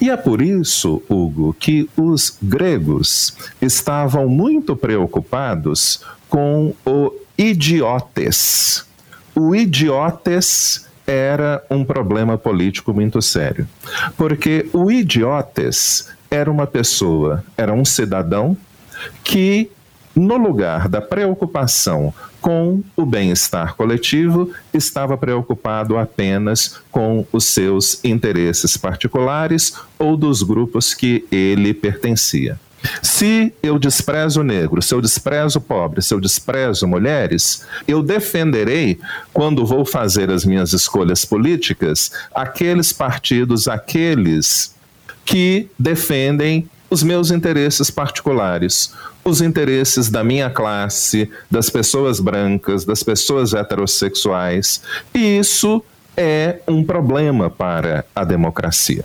E 0.00 0.10
é 0.10 0.16
por 0.16 0.40
isso, 0.42 1.02
Hugo, 1.08 1.54
que 1.58 1.88
os 1.96 2.36
gregos 2.42 3.36
estavam 3.60 4.28
muito 4.28 4.74
preocupados 4.74 6.00
com 6.28 6.74
o 6.84 7.12
idiotes. 7.36 8.84
O 9.34 9.54
idiotes 9.54 10.86
era 11.06 11.62
um 11.70 11.84
problema 11.84 12.36
político 12.36 12.92
muito 12.92 13.22
sério. 13.22 13.66
Porque 14.16 14.68
o 14.72 14.90
idiotes 14.90 16.08
era 16.30 16.50
uma 16.50 16.66
pessoa, 16.66 17.44
era 17.56 17.72
um 17.72 17.84
cidadão 17.84 18.56
que, 19.22 19.70
no 20.14 20.36
lugar 20.36 20.88
da 20.88 21.00
preocupação 21.00 22.12
com 22.40 22.82
o 22.96 23.04
bem-estar 23.04 23.74
coletivo, 23.74 24.50
estava 24.72 25.16
preocupado 25.16 25.96
apenas 25.96 26.80
com 26.90 27.26
os 27.32 27.44
seus 27.44 28.04
interesses 28.04 28.76
particulares 28.76 29.74
ou 29.98 30.16
dos 30.16 30.42
grupos 30.42 30.94
que 30.94 31.26
ele 31.30 31.74
pertencia. 31.74 32.58
Se 33.02 33.52
eu 33.62 33.78
desprezo 33.78 34.40
o 34.40 34.44
negro, 34.44 34.82
se 34.82 34.94
eu 34.94 35.00
desprezo 35.00 35.58
o 35.58 35.62
pobre, 35.62 36.02
se 36.02 36.12
eu 36.12 36.20
desprezo 36.20 36.86
mulheres, 36.86 37.64
eu 37.86 38.02
defenderei, 38.02 38.98
quando 39.32 39.66
vou 39.66 39.84
fazer 39.84 40.30
as 40.30 40.44
minhas 40.44 40.72
escolhas 40.72 41.24
políticas, 41.24 42.10
aqueles 42.34 42.92
partidos, 42.92 43.66
aqueles 43.66 44.74
que 45.24 45.68
defendem 45.78 46.68
os 46.88 47.02
meus 47.02 47.30
interesses 47.30 47.90
particulares, 47.90 48.92
os 49.24 49.40
interesses 49.40 50.08
da 50.08 50.22
minha 50.22 50.48
classe, 50.48 51.28
das 51.50 51.68
pessoas 51.68 52.20
brancas, 52.20 52.84
das 52.84 53.02
pessoas 53.02 53.54
heterossexuais. 53.54 54.80
E 55.12 55.38
isso 55.38 55.82
é 56.16 56.60
um 56.68 56.84
problema 56.84 57.50
para 57.50 58.04
a 58.14 58.24
democracia. 58.24 59.04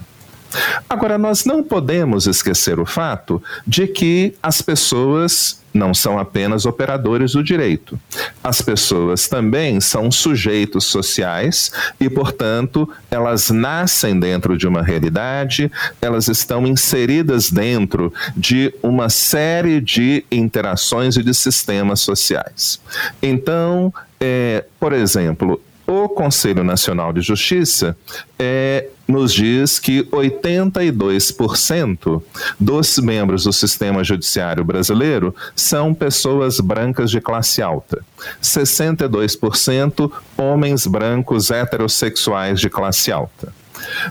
Agora, 0.90 1.18
nós 1.18 1.46
não 1.46 1.64
podemos 1.64 2.28
esquecer 2.28 2.80
o 2.80 2.86
fato 2.86 3.42
de 3.66 3.88
que 3.88 4.34
as 4.42 4.62
pessoas 4.62 5.62
não 5.74 5.94
são 5.94 6.20
apenas 6.20 6.66
operadores 6.66 7.32
do 7.32 7.44
direito. 7.44 8.00
As 8.44 8.62
pessoas 8.62 9.28
também 9.28 9.80
são 9.80 10.12
sujeitos 10.12 10.86
sociais 10.86 11.72
e, 12.00 12.10
portanto, 12.10 12.90
elas 13.10 13.50
nascem 13.50 14.20
dentro 14.20 14.58
de 14.58 14.68
uma 14.68 14.82
realidade, 14.82 15.72
elas 16.02 16.28
estão 16.28 16.68
inseridas 16.68 17.50
dentro 17.50 18.14
de 18.36 18.74
uma 18.84 19.10
série 19.10 19.80
de 19.80 20.26
interações 20.32 21.16
e 21.16 21.24
de 21.24 21.34
sistemas 21.34 22.02
sociais. 22.02 22.80
Então, 23.22 23.94
é, 24.20 24.66
por 24.80 24.94
exemplo, 24.94 25.62
o 25.92 26.08
Conselho 26.08 26.64
Nacional 26.64 27.12
de 27.12 27.20
Justiça 27.20 27.98
é, 28.40 28.88
nos 29.06 29.34
diz 29.34 29.78
que 29.78 30.06
82% 30.06 32.24
dos 32.58 32.98
membros 32.98 33.44
do 33.44 33.52
sistema 33.52 34.02
judiciário 34.02 34.64
brasileiro 34.64 35.36
são 35.54 35.94
pessoas 35.94 36.62
brancas 36.62 37.12
de 37.12 37.20
classe 37.20 37.62
alta, 37.62 38.06
62% 38.42 40.10
homens 40.38 40.88
brancos 40.88 41.52
heterossexuais 41.52 42.62
de 42.62 42.70
classe 42.70 43.12
alta. 43.12 43.54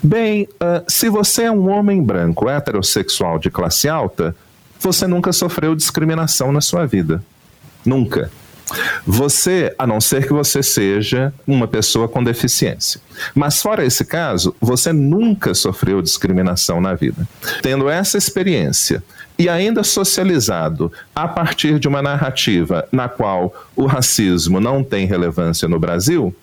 Bem, 0.02 0.42
uh, 0.42 0.84
se 0.86 1.08
você 1.08 1.44
é 1.44 1.50
um 1.50 1.70
homem 1.70 2.02
branco 2.02 2.46
heterossexual 2.48 3.38
de 3.38 3.50
classe 3.50 3.88
alta, 3.88 4.36
você 4.78 5.06
nunca 5.06 5.32
sofreu 5.32 5.74
discriminação 5.74 6.52
na 6.52 6.60
sua 6.60 6.86
vida. 6.86 7.24
Nunca. 7.86 8.30
Você, 9.06 9.74
a 9.78 9.86
não 9.86 10.00
ser 10.00 10.26
que 10.26 10.32
você 10.32 10.62
seja 10.62 11.32
uma 11.46 11.66
pessoa 11.66 12.08
com 12.08 12.22
deficiência. 12.22 13.00
Mas 13.34 13.60
fora 13.60 13.84
esse 13.84 14.04
caso, 14.04 14.54
você 14.60 14.92
nunca 14.92 15.54
sofreu 15.54 16.02
discriminação 16.02 16.80
na 16.80 16.94
vida. 16.94 17.28
Tendo 17.62 17.88
essa 17.88 18.16
experiência 18.16 19.02
e 19.38 19.48
ainda 19.48 19.82
socializado 19.82 20.92
a 21.14 21.26
partir 21.26 21.78
de 21.78 21.88
uma 21.88 22.02
narrativa 22.02 22.86
na 22.92 23.08
qual 23.08 23.54
o 23.74 23.86
racismo 23.86 24.60
não 24.60 24.84
tem 24.84 25.06
relevância 25.06 25.66
no 25.66 25.78
Brasil, 25.78 26.34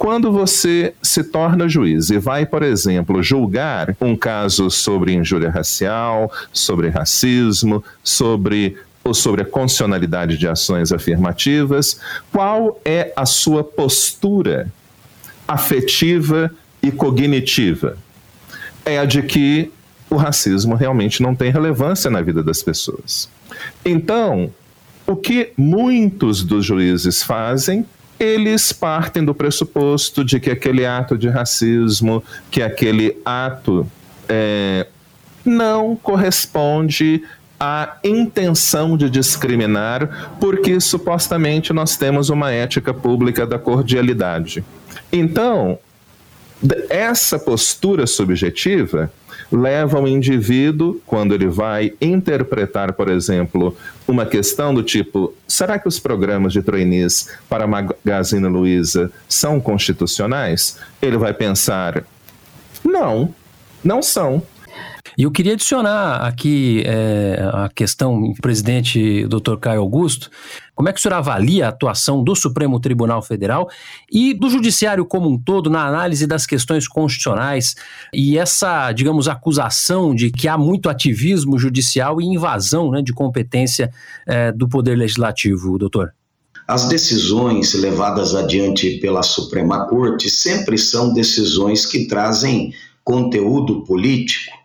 quando 0.00 0.32
você 0.32 0.94
se 1.02 1.22
torna 1.22 1.68
juiz 1.68 2.08
e 2.08 2.18
vai, 2.18 2.46
por 2.46 2.62
exemplo, 2.62 3.22
julgar 3.22 3.94
um 4.00 4.16
caso 4.16 4.70
sobre 4.70 5.12
injúria 5.12 5.50
racial, 5.50 6.32
sobre 6.52 6.88
racismo, 6.88 7.84
sobre 8.02 8.78
ou 9.02 9.14
sobre 9.14 9.42
a 9.42 9.44
constitucionalidade 9.44 10.36
de 10.36 10.46
ações 10.46 10.92
afirmativas, 10.92 12.00
qual 12.32 12.80
é 12.84 13.12
a 13.16 13.24
sua 13.24 13.64
postura 13.64 14.70
afetiva 15.48 16.50
e 16.82 16.90
cognitiva? 16.90 17.96
É 18.84 18.98
a 18.98 19.04
de 19.04 19.22
que 19.22 19.70
o 20.08 20.16
racismo 20.16 20.74
realmente 20.74 21.22
não 21.22 21.34
tem 21.34 21.50
relevância 21.50 22.10
na 22.10 22.20
vida 22.20 22.42
das 22.42 22.62
pessoas. 22.62 23.28
Então, 23.84 24.52
o 25.06 25.16
que 25.16 25.52
muitos 25.56 26.42
dos 26.42 26.64
juízes 26.64 27.22
fazem 27.22 27.86
eles 28.20 28.70
partem 28.70 29.24
do 29.24 29.34
pressuposto 29.34 30.22
de 30.22 30.38
que 30.38 30.50
aquele 30.50 30.84
ato 30.84 31.16
de 31.16 31.26
racismo, 31.30 32.22
que 32.50 32.62
aquele 32.62 33.16
ato 33.24 33.90
é, 34.28 34.86
não 35.42 35.96
corresponde 35.96 37.24
à 37.60 37.98
intenção 38.02 38.96
de 38.96 39.10
discriminar, 39.10 40.32
porque 40.40 40.80
supostamente 40.80 41.74
nós 41.74 41.96
temos 41.98 42.30
uma 42.30 42.50
ética 42.50 42.94
pública 42.94 43.46
da 43.46 43.58
cordialidade. 43.58 44.64
Então, 45.12 45.78
essa 46.88 47.38
postura 47.38 48.06
subjetiva 48.06 49.12
leva 49.52 50.00
o 50.00 50.06
indivíduo, 50.06 51.00
quando 51.06 51.34
ele 51.34 51.48
vai 51.48 51.92
interpretar, 52.00 52.92
por 52.92 53.10
exemplo, 53.10 53.76
uma 54.06 54.24
questão 54.24 54.72
do 54.72 54.82
tipo: 54.82 55.34
será 55.46 55.78
que 55.78 55.88
os 55.88 55.98
programas 55.98 56.52
de 56.52 56.62
trainees 56.62 57.28
para 57.48 57.64
a 57.64 57.66
Magazine 57.66 58.46
Luiza 58.46 59.10
são 59.28 59.60
constitucionais? 59.60 60.78
Ele 61.02 61.16
vai 61.16 61.34
pensar: 61.34 62.04
não, 62.84 63.34
não 63.82 64.02
são. 64.02 64.42
E 65.16 65.24
eu 65.24 65.30
queria 65.30 65.54
adicionar 65.54 66.16
aqui 66.26 66.82
é, 66.86 67.38
a 67.52 67.68
questão, 67.68 68.32
presidente 68.40 69.26
Dr. 69.26 69.56
Caio 69.60 69.80
Augusto, 69.80 70.30
como 70.74 70.88
é 70.88 70.92
que 70.92 70.98
o 70.98 71.02
senhor 71.02 71.14
avalia 71.14 71.66
a 71.66 71.68
atuação 71.68 72.24
do 72.24 72.34
Supremo 72.34 72.80
Tribunal 72.80 73.20
Federal 73.20 73.68
e 74.10 74.32
do 74.32 74.48
Judiciário 74.48 75.04
como 75.04 75.28
um 75.28 75.38
todo 75.38 75.68
na 75.68 75.86
análise 75.86 76.26
das 76.26 76.46
questões 76.46 76.88
constitucionais 76.88 77.74
e 78.14 78.38
essa, 78.38 78.90
digamos, 78.92 79.28
acusação 79.28 80.14
de 80.14 80.30
que 80.30 80.48
há 80.48 80.56
muito 80.56 80.88
ativismo 80.88 81.58
judicial 81.58 82.20
e 82.20 82.24
invasão 82.24 82.90
né, 82.90 83.02
de 83.02 83.12
competência 83.12 83.92
é, 84.26 84.52
do 84.52 84.68
Poder 84.68 84.96
Legislativo, 84.96 85.76
doutor? 85.76 86.14
As 86.66 86.88
decisões 86.88 87.74
levadas 87.74 88.34
adiante 88.34 88.98
pela 89.00 89.22
Suprema 89.22 89.86
Corte 89.86 90.30
sempre 90.30 90.78
são 90.78 91.12
decisões 91.12 91.84
que 91.84 92.06
trazem 92.06 92.72
conteúdo 93.04 93.84
político 93.84 94.59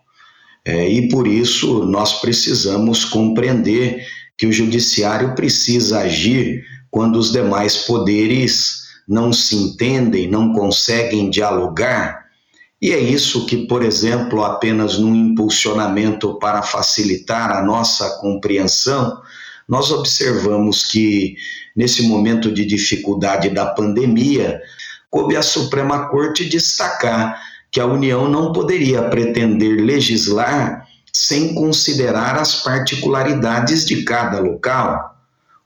é, 0.66 0.88
e 0.90 1.08
por 1.08 1.28
isso 1.28 1.84
nós 1.84 2.20
precisamos 2.20 3.04
compreender 3.04 4.04
que 4.36 4.48
o 4.48 4.52
judiciário 4.52 5.32
precisa 5.36 6.00
agir 6.00 6.64
quando 6.90 7.20
os 7.20 7.30
demais 7.30 7.76
poderes 7.76 8.82
não 9.06 9.32
se 9.32 9.54
entendem, 9.54 10.28
não 10.28 10.52
conseguem 10.52 11.30
dialogar. 11.30 12.26
E 12.82 12.90
é 12.90 12.98
isso 12.98 13.46
que, 13.46 13.68
por 13.68 13.84
exemplo, 13.84 14.42
apenas 14.42 14.98
num 14.98 15.14
impulsionamento 15.14 16.36
para 16.40 16.60
facilitar 16.62 17.52
a 17.52 17.62
nossa 17.62 18.18
compreensão, 18.18 19.22
nós 19.68 19.92
observamos 19.92 20.84
que, 20.90 21.36
nesse 21.76 22.02
momento 22.08 22.52
de 22.52 22.64
dificuldade 22.64 23.50
da 23.50 23.66
pandemia, 23.66 24.60
coube 25.08 25.36
à 25.36 25.42
Suprema 25.42 26.08
Corte 26.08 26.44
destacar 26.44 27.40
que 27.76 27.80
a 27.80 27.84
União 27.84 28.26
não 28.26 28.54
poderia 28.54 29.02
pretender 29.02 29.84
legislar 29.84 30.88
sem 31.12 31.52
considerar 31.52 32.36
as 32.36 32.62
particularidades 32.62 33.84
de 33.84 34.02
cada 34.02 34.40
local, 34.40 35.14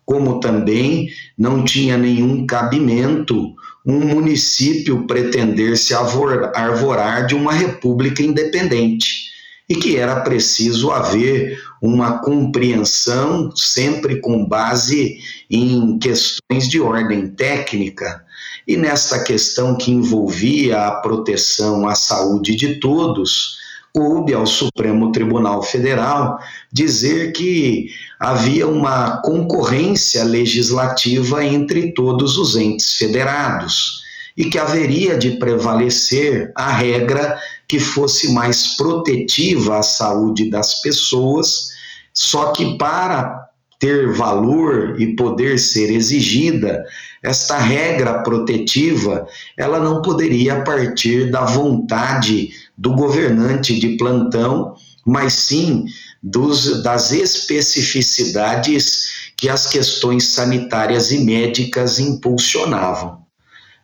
como 0.04 0.40
também 0.40 1.08
não 1.38 1.64
tinha 1.64 1.96
nenhum 1.96 2.44
cabimento 2.48 3.54
um 3.86 4.00
município 4.00 5.06
pretender 5.06 5.78
se 5.78 5.94
arvorar 5.94 7.28
de 7.28 7.36
uma 7.36 7.52
república 7.52 8.24
independente 8.24 9.30
e 9.68 9.76
que 9.76 9.96
era 9.96 10.20
preciso 10.22 10.90
haver 10.90 11.62
uma 11.80 12.18
compreensão 12.18 13.54
sempre 13.54 14.20
com 14.20 14.44
base 14.44 15.16
em 15.48 15.96
questões 15.96 16.68
de 16.68 16.80
ordem 16.80 17.28
técnica 17.28 18.24
e 18.70 18.76
nesta 18.76 19.24
questão 19.24 19.74
que 19.74 19.90
envolvia 19.90 20.86
a 20.86 20.92
proteção 21.00 21.88
à 21.88 21.96
saúde 21.96 22.54
de 22.54 22.76
todos, 22.78 23.58
coube 23.92 24.32
ao 24.32 24.46
Supremo 24.46 25.10
Tribunal 25.10 25.60
Federal 25.60 26.38
dizer 26.72 27.32
que 27.32 27.88
havia 28.20 28.68
uma 28.68 29.20
concorrência 29.22 30.22
legislativa 30.22 31.44
entre 31.44 31.92
todos 31.94 32.38
os 32.38 32.54
entes 32.54 32.92
federados 32.92 34.02
e 34.36 34.44
que 34.44 34.56
haveria 34.56 35.18
de 35.18 35.32
prevalecer 35.32 36.52
a 36.54 36.70
regra 36.70 37.40
que 37.66 37.80
fosse 37.80 38.32
mais 38.32 38.76
protetiva 38.76 39.78
à 39.78 39.82
saúde 39.82 40.48
das 40.48 40.80
pessoas, 40.80 41.70
só 42.14 42.52
que 42.52 42.78
para 42.78 43.50
ter 43.80 44.12
valor 44.12 45.00
e 45.00 45.16
poder 45.16 45.58
ser 45.58 45.90
exigida, 45.90 46.84
esta 47.22 47.58
regra 47.58 48.22
protetiva, 48.22 49.26
ela 49.56 49.78
não 49.78 50.00
poderia 50.00 50.62
partir 50.62 51.30
da 51.30 51.44
vontade 51.44 52.50
do 52.76 52.94
governante 52.94 53.78
de 53.78 53.98
plantão, 53.98 54.74
mas 55.04 55.34
sim 55.34 55.84
dos, 56.22 56.82
das 56.82 57.12
especificidades 57.12 59.30
que 59.36 59.48
as 59.48 59.66
questões 59.66 60.28
sanitárias 60.28 61.12
e 61.12 61.24
médicas 61.24 61.98
impulsionavam. 61.98 63.20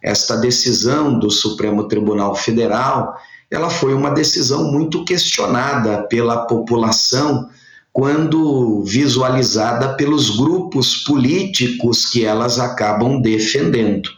Esta 0.03 0.37
decisão 0.37 1.19
do 1.19 1.31
Supremo 1.31 1.89
Tribunal 1.89 2.35
Federal, 2.35 3.17
ela 3.51 3.69
foi 3.69 3.93
uma 3.93 4.11
decisão 4.11 4.71
muito 4.71 5.05
questionada 5.05 6.07
pela 6.09 6.47
população 6.47 7.49
quando 7.97 8.83
visualizada 8.83 9.95
pelos 9.95 10.37
grupos 10.37 10.97
políticos 10.97 12.05
que 12.05 12.27
elas 12.27 12.59
acabam 12.59 13.23
defendendo. 13.23 14.11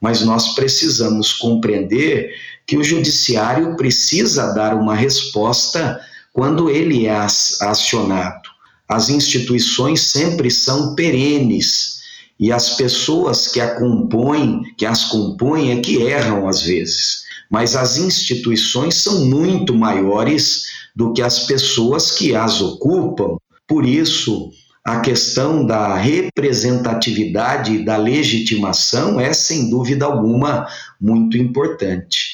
Mas 0.00 0.22
nós 0.22 0.56
precisamos 0.56 1.32
compreender 1.32 2.34
que 2.66 2.76
o 2.76 2.82
judiciário 2.82 3.76
precisa 3.76 4.52
dar 4.54 4.74
uma 4.74 4.96
resposta 4.96 6.00
quando 6.32 6.68
ele 6.68 7.06
é 7.06 7.16
acionado. 7.16 8.50
As 8.88 9.08
instituições 9.08 10.00
sempre 10.00 10.50
são 10.50 10.96
perenes 10.96 12.00
e 12.40 12.50
as 12.50 12.70
pessoas 12.70 13.46
que 13.46 13.60
a 13.60 13.76
compõem, 13.76 14.62
que 14.76 14.84
as 14.84 15.04
compõem 15.04 15.78
é 15.78 15.80
que 15.80 16.02
erram 16.02 16.48
às 16.48 16.62
vezes. 16.62 17.22
Mas 17.48 17.76
as 17.76 17.98
instituições 17.98 18.96
são 18.96 19.26
muito 19.26 19.76
maiores 19.76 20.79
do 20.94 21.12
que 21.12 21.22
as 21.22 21.46
pessoas 21.46 22.10
que 22.12 22.34
as 22.34 22.60
ocupam. 22.60 23.36
Por 23.66 23.84
isso, 23.84 24.50
a 24.84 25.00
questão 25.00 25.64
da 25.64 25.96
representatividade 25.96 27.74
e 27.74 27.84
da 27.84 27.96
legitimação 27.96 29.20
é, 29.20 29.32
sem 29.32 29.70
dúvida 29.70 30.04
alguma, 30.04 30.66
muito 31.00 31.36
importante. 31.36 32.29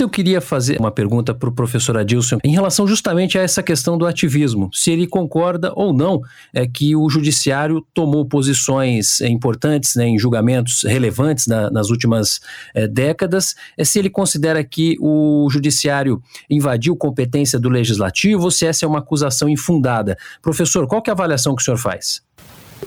Eu 0.00 0.08
queria 0.08 0.40
fazer 0.40 0.80
uma 0.80 0.90
pergunta 0.90 1.34
para 1.34 1.48
o 1.48 1.52
professor 1.52 1.96
Adilson 1.96 2.38
em 2.42 2.52
relação 2.52 2.86
justamente 2.86 3.38
a 3.38 3.42
essa 3.42 3.62
questão 3.62 3.98
do 3.98 4.06
ativismo. 4.06 4.70
Se 4.72 4.90
ele 4.90 5.06
concorda 5.06 5.72
ou 5.76 5.92
não 5.92 6.22
é 6.54 6.66
que 6.66 6.96
o 6.96 7.08
judiciário 7.10 7.84
tomou 7.92 8.24
posições 8.24 9.20
importantes 9.20 9.96
né, 9.96 10.06
em 10.06 10.18
julgamentos 10.18 10.84
relevantes 10.84 11.46
na, 11.46 11.70
nas 11.70 11.90
últimas 11.90 12.40
é, 12.74 12.88
décadas, 12.88 13.54
é 13.76 13.84
se 13.84 13.98
ele 13.98 14.08
considera 14.08 14.64
que 14.64 14.96
o 15.00 15.48
judiciário 15.50 16.22
invadiu 16.48 16.96
competência 16.96 17.58
do 17.58 17.68
legislativo 17.68 18.44
ou 18.44 18.50
se 18.50 18.66
essa 18.66 18.86
é 18.86 18.88
uma 18.88 19.00
acusação 19.00 19.50
infundada. 19.50 20.16
Professor, 20.40 20.86
qual 20.86 21.02
é 21.06 21.10
a 21.10 21.12
avaliação 21.12 21.54
que 21.54 21.60
o 21.60 21.64
senhor 21.64 21.76
faz? 21.76 22.22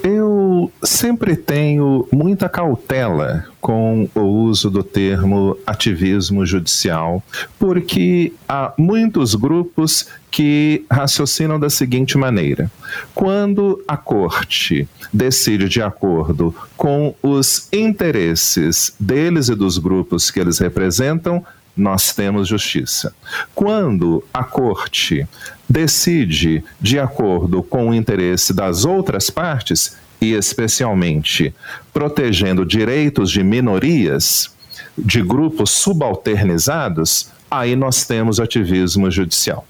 Eu 0.01 0.71
sempre 0.81 1.35
tenho 1.35 2.07
muita 2.11 2.49
cautela 2.49 3.45
com 3.61 4.09
o 4.15 4.21
uso 4.21 4.69
do 4.69 4.83
termo 4.83 5.57
ativismo 5.65 6.45
judicial, 6.45 7.23
porque 7.59 8.33
há 8.47 8.73
muitos 8.77 9.35
grupos 9.35 10.07
que 10.31 10.85
raciocinam 10.89 11.59
da 11.59 11.69
seguinte 11.69 12.17
maneira: 12.17 12.71
quando 13.13 13.83
a 13.87 13.95
corte 13.95 14.87
decide 15.11 15.69
de 15.69 15.81
acordo 15.81 16.55
com 16.75 17.13
os 17.21 17.67
interesses 17.71 18.95
deles 18.99 19.49
e 19.49 19.55
dos 19.55 19.77
grupos 19.77 20.31
que 20.31 20.39
eles 20.39 20.59
representam, 20.59 21.45
nós 21.75 22.13
temos 22.13 22.47
justiça. 22.47 23.13
Quando 23.55 24.23
a 24.33 24.43
corte 24.43 25.27
decide 25.67 26.63
de 26.79 26.99
acordo 26.99 27.63
com 27.63 27.89
o 27.89 27.93
interesse 27.93 28.53
das 28.53 28.85
outras 28.85 29.29
partes, 29.29 29.97
e 30.23 30.33
especialmente 30.33 31.53
protegendo 31.93 32.65
direitos 32.65 33.29
de 33.29 33.43
minorias, 33.43 34.49
de 34.97 35.21
grupos 35.21 35.71
subalternizados, 35.71 37.29
aí 37.51 37.75
nós 37.75 38.05
temos 38.05 38.39
ativismo 38.39 39.11
judicial. 39.11 39.67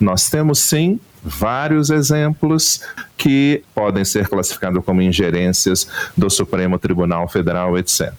Nós 0.00 0.30
temos 0.30 0.60
sim 0.60 0.98
vários 1.22 1.90
exemplos 1.90 2.80
que 3.16 3.62
podem 3.74 4.04
ser 4.04 4.28
classificados 4.28 4.82
como 4.84 5.02
ingerências 5.02 5.86
do 6.16 6.28
Supremo 6.28 6.78
Tribunal 6.78 7.28
Federal, 7.28 7.78
etc. 7.78 8.12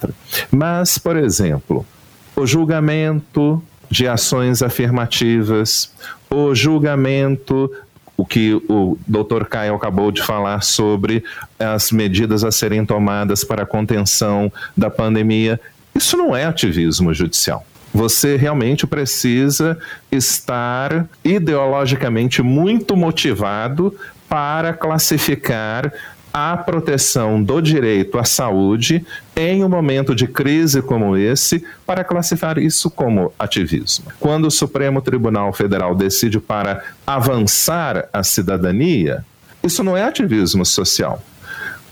Mas, 0.52 0.98
por 0.98 1.18
exemplo, 1.18 1.86
o 2.36 2.46
julgamento 2.46 3.62
de 3.90 4.08
ações 4.08 4.62
afirmativas, 4.62 5.94
o 6.30 6.54
julgamento 6.56 7.70
o 8.16 8.26
que 8.26 8.54
o 8.70 8.98
Dr. 9.08 9.46
Caio 9.50 9.76
acabou 9.76 10.12
de 10.12 10.22
falar 10.22 10.62
sobre 10.62 11.24
as 11.60 11.92
medidas 11.92 12.44
a 12.44 12.52
serem 12.52 12.86
tomadas 12.86 13.44
para 13.44 13.64
a 13.64 13.66
contenção 13.66 14.52
da 14.78 14.90
pandemia, 14.90 15.60
isso 15.96 16.16
não 16.16 16.36
é 16.36 16.46
ativismo 16.46 17.14
judicial. 17.14 17.66
Você 17.94 18.36
realmente 18.38 18.88
precisa 18.88 19.78
estar 20.12 21.08
ideologicamente 21.24 22.42
muito 22.42 22.96
motivado 22.96 23.96
para 24.28 24.74
classificar 24.74 25.94
a 26.34 26.58
proteção 26.58 27.44
do 27.44 27.62
direito 27.62 28.18
à 28.18 28.24
saúde 28.24 29.06
em 29.36 29.64
um 29.64 29.70
momento 29.70 30.16
de 30.16 30.28
crise 30.28 30.82
como 30.82 31.16
esse 31.16 31.64
para 31.86 32.04
classificar 32.04 32.58
isso 32.58 32.90
como 32.90 33.32
ativismo. 33.38 34.06
Quando 34.20 34.46
o 34.46 34.52
Supremo 34.52 35.00
Tribunal 35.00 35.54
Federal 35.54 35.94
decide 35.94 36.40
para 36.40 36.84
avançar 37.06 38.10
a 38.12 38.24
cidadania, 38.24 39.24
isso 39.62 39.84
não 39.84 39.96
é 39.96 40.04
ativismo 40.04 40.66
social. 40.66 41.24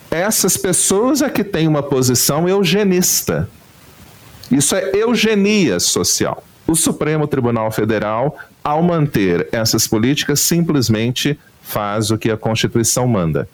Essas 0.09 0.57
pessoas 0.57 1.21
é 1.21 1.29
que 1.29 1.43
têm 1.43 1.67
uma 1.67 1.83
posição 1.83 2.49
eugenista. 2.49 3.47
Isso 4.51 4.75
é 4.75 4.91
eugenia 4.95 5.79
social. 5.79 6.43
O 6.67 6.75
Supremo 6.75 7.27
Tribunal 7.27 7.71
Federal, 7.71 8.37
ao 8.63 8.81
manter 8.81 9.47
essas 9.51 9.87
políticas, 9.87 10.39
simplesmente 10.39 11.39
faz 11.61 12.11
o 12.11 12.17
que 12.17 12.29
a 12.31 12.37
Constituição 12.37 13.07
manda. 13.07 13.47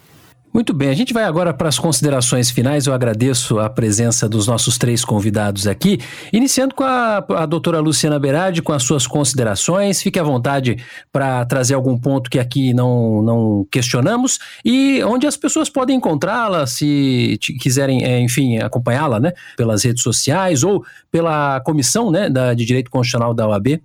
Muito 0.58 0.74
bem, 0.74 0.90
a 0.90 0.94
gente 0.94 1.14
vai 1.14 1.22
agora 1.22 1.54
para 1.54 1.68
as 1.68 1.78
considerações 1.78 2.50
finais. 2.50 2.88
Eu 2.88 2.92
agradeço 2.92 3.60
a 3.60 3.70
presença 3.70 4.28
dos 4.28 4.48
nossos 4.48 4.76
três 4.76 5.04
convidados 5.04 5.68
aqui, 5.68 6.00
iniciando 6.32 6.74
com 6.74 6.82
a, 6.82 7.18
a 7.18 7.46
doutora 7.46 7.78
Luciana 7.78 8.18
Berardi, 8.18 8.60
com 8.60 8.72
as 8.72 8.82
suas 8.82 9.06
considerações. 9.06 10.02
Fique 10.02 10.18
à 10.18 10.22
vontade 10.24 10.84
para 11.12 11.44
trazer 11.44 11.74
algum 11.74 11.96
ponto 11.96 12.28
que 12.28 12.40
aqui 12.40 12.74
não, 12.74 13.22
não 13.22 13.68
questionamos 13.70 14.40
e 14.64 15.00
onde 15.04 15.28
as 15.28 15.36
pessoas 15.36 15.70
podem 15.70 15.96
encontrá-la, 15.96 16.66
se 16.66 17.38
quiserem, 17.60 18.02
é, 18.02 18.18
enfim, 18.20 18.58
acompanhá-la, 18.58 19.20
né, 19.20 19.34
pelas 19.56 19.84
redes 19.84 20.02
sociais 20.02 20.64
ou 20.64 20.84
pela 21.08 21.60
comissão 21.60 22.10
né, 22.10 22.28
da, 22.28 22.52
de 22.52 22.64
Direito 22.64 22.90
Constitucional 22.90 23.32
da 23.32 23.46
OAB. 23.46 23.80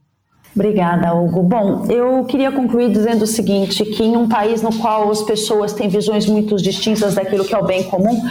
Obrigada, 0.56 1.16
Hugo. 1.16 1.42
Bom, 1.42 1.88
eu 1.90 2.24
queria 2.26 2.52
concluir 2.52 2.92
dizendo 2.92 3.24
o 3.24 3.28
seguinte, 3.28 3.84
que 3.84 4.04
em 4.04 4.16
um 4.16 4.30
país 4.30 4.62
no 4.62 4.72
qual 4.78 5.10
as 5.10 5.24
pessoas 5.24 5.74
têm 5.74 5.90
visões 5.90 6.28
muito 6.28 6.56
distintas 6.58 7.16
daquilo 7.16 7.44
que 7.44 7.56
é 7.56 7.58
o 7.58 7.66
bem 7.66 7.84
comum, 7.84 8.22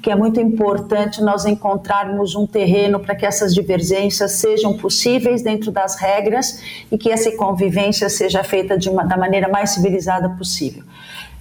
que 0.00 0.08
é 0.08 0.14
muito 0.14 0.40
importante 0.40 1.20
nós 1.20 1.44
encontrarmos 1.44 2.36
um 2.36 2.46
terreno 2.46 3.00
para 3.00 3.16
que 3.16 3.26
essas 3.26 3.52
divergências 3.52 4.32
sejam 4.32 4.76
possíveis 4.76 5.42
dentro 5.42 5.72
das 5.72 5.96
regras 5.96 6.62
e 6.90 6.96
que 6.96 7.10
essa 7.10 7.32
convivência 7.36 8.08
seja 8.08 8.44
feita 8.44 8.78
uma, 8.88 9.04
da 9.04 9.16
maneira 9.16 9.48
mais 9.48 9.70
civilizada 9.70 10.30
possível. 10.30 10.84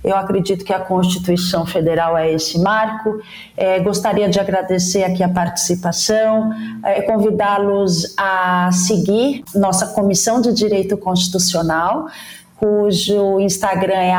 Eu 0.04 0.16
acredito 0.16 0.66
que 0.66 0.74
a 0.74 0.80
Constituição 0.80 1.66
Federal 1.66 2.18
é 2.18 2.32
esse 2.32 2.60
marco. 2.60 3.22
É, 3.56 3.80
gostaria 3.80 4.28
de 4.28 4.40
agradecer 4.40 5.04
aqui 5.04 5.24
a 5.24 5.30
participação, 5.30 6.52
é, 6.84 7.02
convidá-los 7.02 8.14
a 8.18 8.72
seguir 8.72 9.44
nossa 9.54 9.88
Comissão 9.88 10.42
de 10.42 10.54
Direito 10.54 10.98
Constitucional 10.98 12.08
cujo 12.62 13.40
Instagram 13.40 13.96
é 13.96 14.14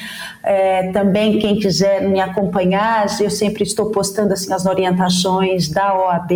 É, 0.42 0.90
também 0.90 1.38
quem 1.38 1.57
quiser 1.59 2.02
me 2.02 2.20
acompanhar, 2.20 3.07
eu 3.20 3.31
sempre 3.31 3.62
estou 3.62 3.90
postando 3.90 4.33
assim 4.33 4.52
as 4.52 4.66
orientações 4.66 5.68
da 5.68 5.94
OAB 5.94 6.33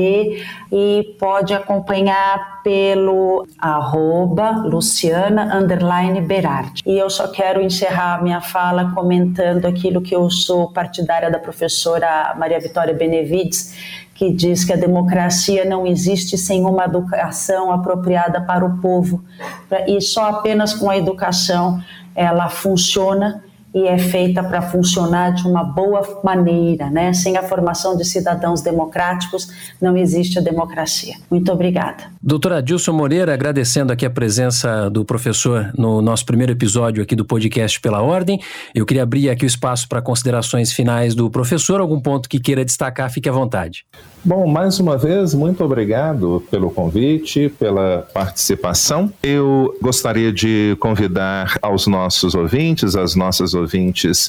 e 0.71 1.17
pode 1.19 1.53
acompanhar 1.53 2.63
pelo 2.63 3.47
arroba 3.59 4.51
Luciana 4.51 5.61
Berardi. 6.27 6.83
E 6.87 6.97
eu 6.97 7.11
só 7.11 7.29
quero 7.29 7.61
encerrar 7.61 8.23
minha 8.23 8.41
fala 8.41 8.93
comentando 8.95 9.67
aquilo 9.67 10.01
que 10.01 10.15
eu 10.15 10.31
sou 10.31 10.73
partidária 10.73 11.31
da 11.31 11.39
professora 11.39 12.35
Maria 12.39 12.61
Vitória 12.61 12.95
Benevides, 12.95 13.75
que 14.15 14.33
diz 14.33 14.65
que 14.65 14.73
a 14.73 14.77
democracia 14.77 15.65
não 15.65 15.87
existe 15.87 16.39
sem 16.39 16.65
uma 16.65 16.85
educação 16.85 17.71
apropriada 17.71 18.41
para 18.41 18.65
o 18.65 18.79
povo 18.79 19.23
e 19.87 20.01
só 20.01 20.31
apenas 20.31 20.73
com 20.73 20.89
a 20.89 20.97
educação 20.97 21.83
ela 22.15 22.49
funciona 22.49 23.45
e 23.77 23.87
é 23.87 23.99
feita 23.99 24.43
para 24.43 24.63
funcionar 24.63 25.35
de 25.35 25.47
uma 25.47 25.63
boa 25.63 26.01
maneira, 26.25 26.89
né? 26.89 27.13
Sem 27.13 27.37
a 27.37 27.43
formação 27.43 27.95
de 27.95 28.07
cidadãos 28.07 28.63
democráticos 28.63 29.51
não 29.79 29.95
existe 29.99 30.39
a 30.39 30.41
democracia. 30.41 31.15
Muito 31.31 31.53
obrigada. 31.53 32.05
Doutora 32.23 32.63
Dilson 32.63 32.93
Moreira, 32.93 33.35
agradecendo 33.35 33.93
aqui 33.93 34.07
a 34.07 34.11
presença 34.11 34.89
do 34.89 35.05
professor 35.05 35.71
no 35.77 36.01
nosso 36.01 36.25
primeiro 36.25 36.53
episódio 36.53 37.03
aqui 37.03 37.15
do 37.15 37.25
podcast 37.27 37.79
Pela 37.79 38.01
Ordem. 38.01 38.41
Eu 38.75 38.87
queria 38.87 39.03
abrir 39.03 39.29
aqui 39.29 39.45
o 39.45 39.47
espaço 39.47 39.87
para 39.87 40.01
considerações 40.01 40.73
finais 40.73 41.15
do 41.15 41.29
professor. 41.29 41.79
Algum 41.79 42.01
ponto 42.01 42.31
que 42.31 42.41
queira 42.41 42.65
destacar, 42.65 43.11
fique 43.11 43.29
à 43.29 43.33
vontade. 43.33 43.85
Bom, 44.25 44.47
mais 44.49 44.81
uma 44.81 44.99
vez, 44.99 45.35
muito 45.35 45.63
obrigado 45.63 46.43
pelo 46.51 46.69
convite, 46.71 47.49
pela 47.61 48.09
participação. 48.13 49.13
Eu 49.23 49.77
gostaria 49.81 50.33
de 50.33 50.77
convidar 50.81 51.57
aos 51.63 51.87
nossos 51.87 52.35
ouvintes, 52.35 52.97
as 52.97 53.15
nossas 53.15 53.55
ouvintes, 53.55 53.66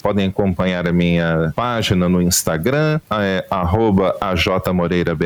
podem 0.01 0.27
acompanhar 0.27 0.87
a 0.87 0.93
minha 0.93 1.51
página 1.55 2.07
no 2.09 2.21
Instagram, 2.21 2.99
é 3.11 3.45
ajmoreirabh. 4.21 5.17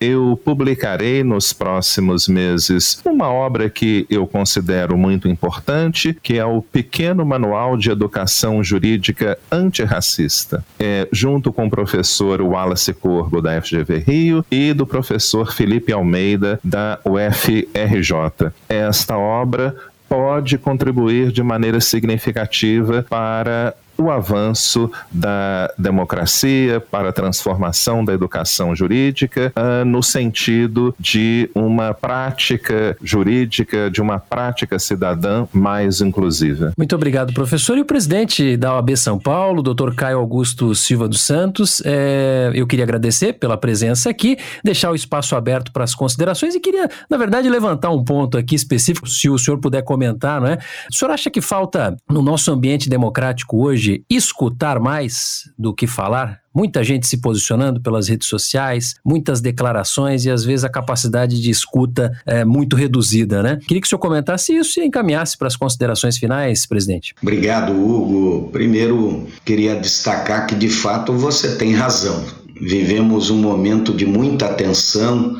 Eu 0.00 0.40
publicarei 0.44 1.22
nos 1.22 1.52
próximos 1.52 2.28
meses 2.28 3.00
uma 3.04 3.28
obra 3.28 3.68
que 3.70 4.06
eu 4.08 4.26
considero 4.26 4.96
muito 4.96 5.28
importante, 5.28 6.16
que 6.22 6.38
é 6.38 6.44
o 6.44 6.62
Pequeno 6.62 7.24
Manual 7.24 7.76
de 7.76 7.90
Educação 7.90 8.62
Jurídica 8.62 9.38
Antirracista, 9.50 10.64
é, 10.78 11.08
junto 11.12 11.52
com 11.52 11.66
o 11.66 11.70
professor 11.70 12.40
Wallace 12.40 12.92
Corbo, 12.92 13.40
da 13.40 13.60
FGV 13.60 13.98
Rio 13.98 14.44
e 14.50 14.72
do 14.72 14.86
professor 14.86 15.52
Felipe 15.52 15.92
Almeida, 15.92 16.58
da 16.62 16.98
UFRJ. 17.04 18.52
Esta 18.68 19.16
obra 19.16 19.74
pode 20.14 20.56
contribuir 20.58 21.32
de 21.32 21.42
maneira 21.42 21.80
significativa 21.80 23.04
para 23.10 23.74
o 23.96 24.10
avanço 24.10 24.90
da 25.10 25.72
democracia, 25.78 26.80
para 26.80 27.10
a 27.10 27.12
transformação 27.12 28.04
da 28.04 28.12
educação 28.12 28.74
jurídica, 28.74 29.52
uh, 29.56 29.84
no 29.84 30.02
sentido 30.02 30.94
de 30.98 31.50
uma 31.54 31.94
prática 31.94 32.96
jurídica, 33.02 33.90
de 33.90 34.00
uma 34.00 34.18
prática 34.18 34.78
cidadã 34.78 35.46
mais 35.52 36.00
inclusiva. 36.00 36.72
Muito 36.76 36.94
obrigado, 36.94 37.32
professor. 37.32 37.78
E 37.78 37.80
o 37.80 37.84
presidente 37.84 38.56
da 38.56 38.74
OAB 38.74 38.96
São 38.96 39.18
Paulo, 39.18 39.62
doutor 39.62 39.94
Caio 39.94 40.18
Augusto 40.18 40.74
Silva 40.74 41.08
dos 41.08 41.20
Santos, 41.20 41.82
é, 41.84 42.50
eu 42.54 42.66
queria 42.66 42.84
agradecer 42.84 43.34
pela 43.34 43.56
presença 43.56 44.10
aqui, 44.10 44.36
deixar 44.62 44.90
o 44.90 44.94
espaço 44.94 45.36
aberto 45.36 45.72
para 45.72 45.84
as 45.84 45.94
considerações 45.94 46.54
e 46.54 46.60
queria, 46.60 46.88
na 47.08 47.16
verdade, 47.16 47.48
levantar 47.48 47.90
um 47.90 48.02
ponto 48.02 48.36
aqui 48.36 48.54
específico, 48.54 49.08
se 49.08 49.28
o 49.28 49.38
senhor 49.38 49.58
puder 49.58 49.82
comentar, 49.82 50.40
não 50.40 50.48
é? 50.48 50.58
O 50.90 50.94
senhor 50.94 51.10
acha 51.10 51.30
que 51.30 51.40
falta 51.40 51.96
no 52.10 52.22
nosso 52.22 52.50
ambiente 52.50 52.88
democrático 52.88 53.62
hoje 53.62 53.83
escutar 54.08 54.78
mais 54.80 55.50
do 55.58 55.74
que 55.74 55.86
falar? 55.86 56.44
muita 56.54 56.84
gente 56.84 57.06
se 57.06 57.16
posicionando 57.16 57.80
pelas 57.80 58.08
redes 58.08 58.28
sociais, 58.28 58.94
muitas 59.04 59.40
declarações 59.40 60.24
e 60.24 60.30
às 60.30 60.44
vezes 60.44 60.64
a 60.64 60.68
capacidade 60.68 61.42
de 61.42 61.50
escuta 61.50 62.12
é 62.24 62.44
muito 62.44 62.76
reduzida, 62.76 63.42
né? 63.42 63.58
Queria 63.66 63.80
que 63.80 63.86
o 63.86 63.90
senhor 63.90 63.98
comentasse 63.98 64.54
isso 64.54 64.78
e 64.78 64.84
encaminhasse 64.84 65.36
para 65.36 65.48
as 65.48 65.56
considerações 65.56 66.16
finais, 66.16 66.64
presidente. 66.64 67.14
Obrigado, 67.20 67.72
Hugo. 67.72 68.50
Primeiro, 68.52 69.26
queria 69.44 69.74
destacar 69.74 70.46
que 70.46 70.54
de 70.54 70.68
fato 70.68 71.12
você 71.12 71.56
tem 71.56 71.74
razão. 71.74 72.24
Vivemos 72.60 73.30
um 73.30 73.38
momento 73.38 73.92
de 73.92 74.06
muita 74.06 74.46
atenção 74.46 75.36